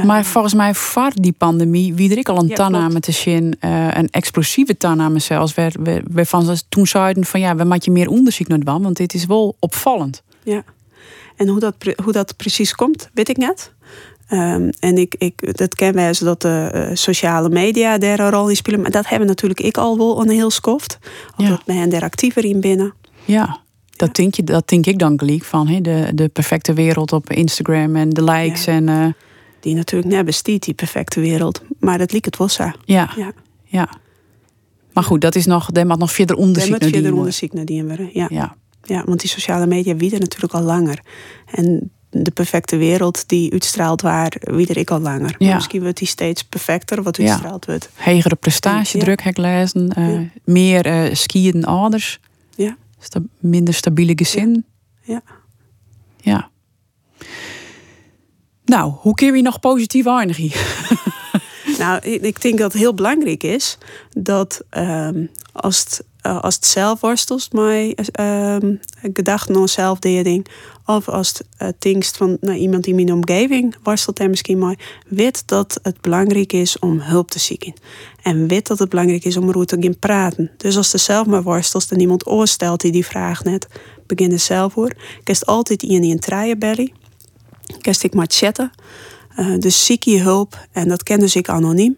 Maar 0.03 0.25
volgens 0.25 0.55
mij 0.55 0.75
voor 0.75 1.11
die 1.15 1.33
pandemie 1.33 1.95
wie 1.95 2.11
er 2.11 2.19
ik 2.19 2.29
al 2.29 2.39
een 2.39 2.49
ja, 2.49 2.55
tanname 2.55 3.01
te 3.01 3.13
zien, 3.13 3.57
uh, 3.61 3.89
een 3.91 4.09
explosieve 4.11 4.77
tanname 4.77 5.19
zelfs, 5.19 5.55
waar 5.55 5.73
we, 5.81 6.03
we 6.11 6.27
van 6.27 6.57
toen 6.69 6.87
zeiden 6.87 7.25
van 7.25 7.41
ja, 7.41 7.57
we 7.57 7.65
moeten 7.65 7.93
meer 7.93 8.09
onderzoek 8.09 8.49
naar 8.49 8.59
doen, 8.59 8.83
want 8.83 8.97
dit 8.97 9.15
is 9.15 9.27
wel 9.27 9.57
opvallend. 9.59 10.23
Ja, 10.43 10.63
en 11.37 11.49
hoe 11.49 11.61
dat, 11.61 11.75
hoe 12.03 12.13
dat 12.13 12.37
precies 12.37 12.75
komt, 12.75 13.11
weet 13.13 13.29
ik 13.29 13.37
net. 13.37 13.73
Um, 14.31 14.71
en 14.81 14.99
ik, 14.99 15.15
ik, 15.19 15.57
dat 15.57 15.75
ken 15.75 15.95
wij 15.95 16.15
dat 16.21 16.43
de 16.43 16.71
uh, 16.75 16.97
sociale 16.97 17.49
media 17.49 17.99
daar 17.99 18.19
een 18.19 18.31
rol 18.31 18.49
in 18.49 18.57
spelen. 18.57 18.81
Maar 18.81 18.91
dat 18.91 19.09
hebben 19.09 19.29
natuurlijk 19.29 19.61
ik 19.61 19.77
al 19.77 19.99
wel 19.99 20.21
een 20.21 20.31
heel 20.31 20.51
skoft. 20.51 20.99
Of 21.37 21.45
ja. 21.45 21.49
dat 21.49 21.65
ben 21.65 21.93
er 21.93 22.03
actiever 22.03 22.45
in 22.45 22.61
binnen. 22.61 22.95
Ja, 23.25 23.59
dat, 23.91 24.15
denk, 24.15 24.35
je, 24.35 24.45
dat 24.45 24.69
denk 24.69 24.87
ik 24.87 24.99
dan 24.99 25.19
gelijk 25.19 25.45
van. 25.45 25.69
He, 25.69 25.81
de, 25.81 26.11
de 26.15 26.29
perfecte 26.29 26.73
wereld 26.73 27.13
op 27.13 27.31
Instagram 27.31 27.97
en 27.97 28.11
de 28.11 28.25
likes. 28.25 28.65
Ja. 28.65 28.73
En, 28.73 28.89
uh, 28.89 29.07
die 29.65 29.75
natuurlijk 29.75 30.13
net 30.13 30.25
bestiet, 30.25 30.63
die 30.63 30.75
perfecte 30.75 31.21
wereld. 31.21 31.63
Maar 31.79 31.99
dat 31.99 32.13
liep 32.13 32.25
het 32.25 32.37
wel 32.37 32.49
zo. 32.49 32.71
Ja. 32.85 33.11
ja. 33.17 33.33
ja. 33.65 33.89
Maar 34.93 35.05
goed, 35.05 35.21
dat 35.21 35.35
is 35.35 35.47
nog, 35.47 35.71
daar 35.71 35.87
moet 35.87 35.99
nog 35.99 36.13
verder 36.13 36.37
onderzoek 36.37 36.81
naar 36.81 36.91
verder 36.91 37.15
onderzoek 37.15 37.53
naar 37.53 37.65
die 37.65 37.85
worden. 37.85 38.11
Ja. 38.13 38.27
ja. 38.31 38.57
Ja, 38.83 39.03
want 39.05 39.21
die 39.21 39.31
sociale 39.31 39.67
media 39.67 39.97
wieden 39.97 40.21
natuurlijk 40.21 40.55
al 40.55 40.63
langer. 40.63 41.01
En 41.47 41.91
de 42.11 42.31
perfecte 42.31 42.77
wereld 42.77 43.29
die 43.29 43.53
uitstraalt 43.53 44.03
waar 44.03 44.37
wieder 44.41 44.77
ik 44.77 44.91
al 44.91 45.01
langer. 45.01 45.35
Ja. 45.39 45.55
Misschien 45.55 45.83
wordt 45.83 45.99
die 45.99 46.09
steeds 46.09 46.45
perfecter 46.45 47.03
wat 47.03 47.19
uitstraald 47.19 47.65
wordt. 47.65 47.89
Hegere 47.95 48.35
prestatiedruk 48.35 49.19
ja. 49.19 49.25
heb 49.25 49.39
ik 49.39 49.45
lezen. 49.45 49.95
Uh, 49.99 50.15
ja. 50.15 50.29
Meer 50.45 50.87
uh, 50.87 51.15
skiën 51.15 51.65
ouders. 51.65 52.21
Ja. 52.57 52.77
Sta 52.99 53.21
minder 53.39 53.75
stabiele 53.75 54.13
gezin. 54.17 54.65
Ja. 55.03 55.23
ja. 56.21 56.51
Nou, 58.65 58.93
hoe 59.01 59.15
kun 59.15 59.37
je 59.37 59.43
nog 59.43 59.61
positief 59.61 60.07
eindigen? 60.07 60.51
nou, 61.79 62.01
ik 62.03 62.43
denk 62.43 62.59
dat 62.59 62.73
het 62.73 62.81
heel 62.81 62.95
belangrijk 62.95 63.43
is 63.43 63.79
dat 64.13 64.61
um, 64.71 65.31
als 65.53 65.79
het 65.79 66.05
uh, 66.27 66.41
als 66.41 66.55
het 66.55 66.67
zelf 66.67 67.01
worstelt 67.01 67.53
met 67.53 68.11
uh, 68.21 68.57
gedachten 69.13 69.57
aan 69.57 69.69
zelfdering. 69.69 70.47
Of 70.87 71.09
als 71.09 71.43
het 71.57 71.87
uh, 71.87 72.01
van 72.01 72.37
nou, 72.41 72.59
iemand 72.59 72.87
in 72.87 72.95
mijn 72.95 73.13
omgeving 73.13 73.77
worstelt 73.83 74.19
er 74.19 74.31
misschien 74.31 74.59
maar. 74.59 74.79
Weet 75.09 75.49
dat 75.49 75.79
het 75.83 76.01
belangrijk 76.01 76.53
is 76.53 76.79
om 76.79 77.01
hulp 77.01 77.31
te 77.31 77.39
zoeken. 77.39 77.75
En 78.23 78.49
weet 78.49 78.67
dat 78.67 78.79
het 78.79 78.89
belangrijk 78.89 79.25
is 79.25 79.37
om 79.37 79.49
erover 79.49 79.67
te 79.67 79.77
gaan 79.81 79.99
praten. 79.99 80.51
Dus 80.57 80.77
als 80.77 80.93
er 80.93 80.99
zelf 80.99 81.27
maar 81.27 81.43
worstelt 81.43 81.91
en 81.91 82.01
iemand 82.01 82.27
oorstelt 82.27 82.81
die 82.81 82.93
die 82.93 83.07
vraag 83.07 83.45
net. 83.45 83.67
Begin 84.07 84.33
er 84.33 84.39
zelf 84.39 84.73
voor. 84.73 84.93
Kerst 85.25 85.47
altijd 85.47 85.83
in 85.83 86.03
een 86.03 86.19
treien 86.19 86.59
belly. 86.59 86.93
Kerst 87.81 88.03
ik 88.03 88.15
maar 88.15 88.27
chatten. 88.29 88.71
Uh, 89.39 89.59
dus 89.59 89.85
ziek 89.85 90.03
je 90.03 90.21
hulp. 90.21 90.67
En 90.73 90.89
dat 90.89 91.03
ken 91.03 91.21
dus 91.21 91.37
ik 91.37 91.49
anoniem. 91.49 91.97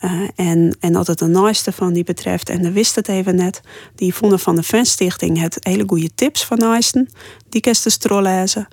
Uh, 0.00 0.22
en, 0.34 0.76
en 0.80 0.92
dat 0.92 1.06
het 1.06 1.20
naaste 1.20 1.72
van 1.72 1.92
die 1.92 2.04
betreft, 2.04 2.48
en 2.48 2.62
de 2.62 2.72
wist 2.72 2.94
het 2.94 3.08
even 3.08 3.36
net, 3.36 3.60
die 3.94 4.14
vonden 4.14 4.38
van 4.38 4.56
de 4.56 4.62
Fanstichting 4.62 5.40
het 5.40 5.56
hele 5.60 5.84
goede 5.86 6.10
tips 6.14 6.44
van 6.44 6.58
naasten. 6.58 7.08
Die 7.48 7.60
kerst 7.60 7.84
de 7.84 7.90
strol 7.90 8.22
lezen. 8.22 8.68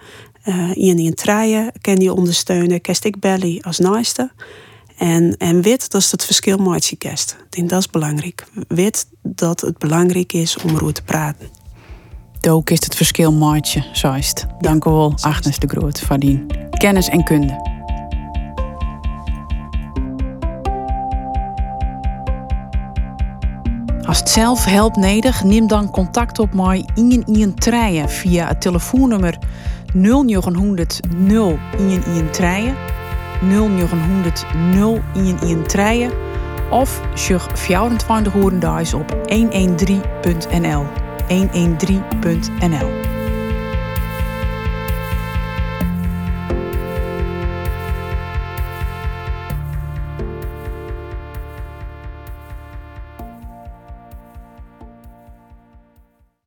Uh, 0.45 0.75
in 0.75 0.95
die 0.95 1.13
treien 1.13 1.71
kan 1.81 2.09
ondersteunen. 2.09 2.81
Kerst 2.81 3.05
ik 3.05 3.19
belly 3.19 3.61
als 3.61 3.79
naaste. 3.79 4.31
En, 4.97 5.37
en 5.37 5.61
wit, 5.61 5.91
dat 5.91 6.01
is 6.01 6.11
het 6.11 6.25
verschil 6.25 6.57
met. 6.57 6.91
Ik 6.91 7.25
denk 7.49 7.69
dat 7.69 7.79
is 7.79 7.89
belangrijk. 7.89 8.45
Wit 8.67 9.07
dat 9.21 9.61
het 9.61 9.77
belangrijk 9.77 10.33
is 10.33 10.57
om 10.57 10.69
erover 10.69 10.93
te 10.93 11.03
praten. 11.03 11.56
Ook 12.49 12.69
is 12.69 12.83
het 12.83 12.95
verschil 12.95 13.31
maatje, 13.31 13.83
zoist. 13.91 14.45
Dank 14.59 14.85
u 14.85 14.89
wel, 14.89 15.13
Agnes 15.21 15.59
de 15.59 15.67
Groot, 15.67 15.99
voor 15.99 16.19
die 16.19 16.45
kennis 16.77 17.09
en 17.09 17.23
kunde. 17.23 17.75
Als 24.07 24.19
het 24.19 24.29
zelf 24.29 24.65
helpt 24.65 24.95
nodig, 24.95 25.43
neem 25.43 25.67
dan 25.67 25.91
contact 25.91 26.39
op 26.39 26.53
mij 26.53 26.85
in 26.95 27.23
Ian 27.25 27.53
Treien 27.53 28.09
via 28.09 28.47
het 28.47 28.61
telefoonnummer 28.61 29.37
0900 29.93 30.99
0 31.15 31.59
Ian 31.77 32.29
Treien 32.31 32.75
0900 33.41 34.45
0 34.73 35.01
Ian 35.43 35.63
Treien 35.63 36.11
of 36.69 37.01
zeg 37.13 37.47
24 37.53 38.33
horendags 38.33 38.93
op 38.93 39.17
113.nl 39.29 40.85
113.nl 41.29 43.16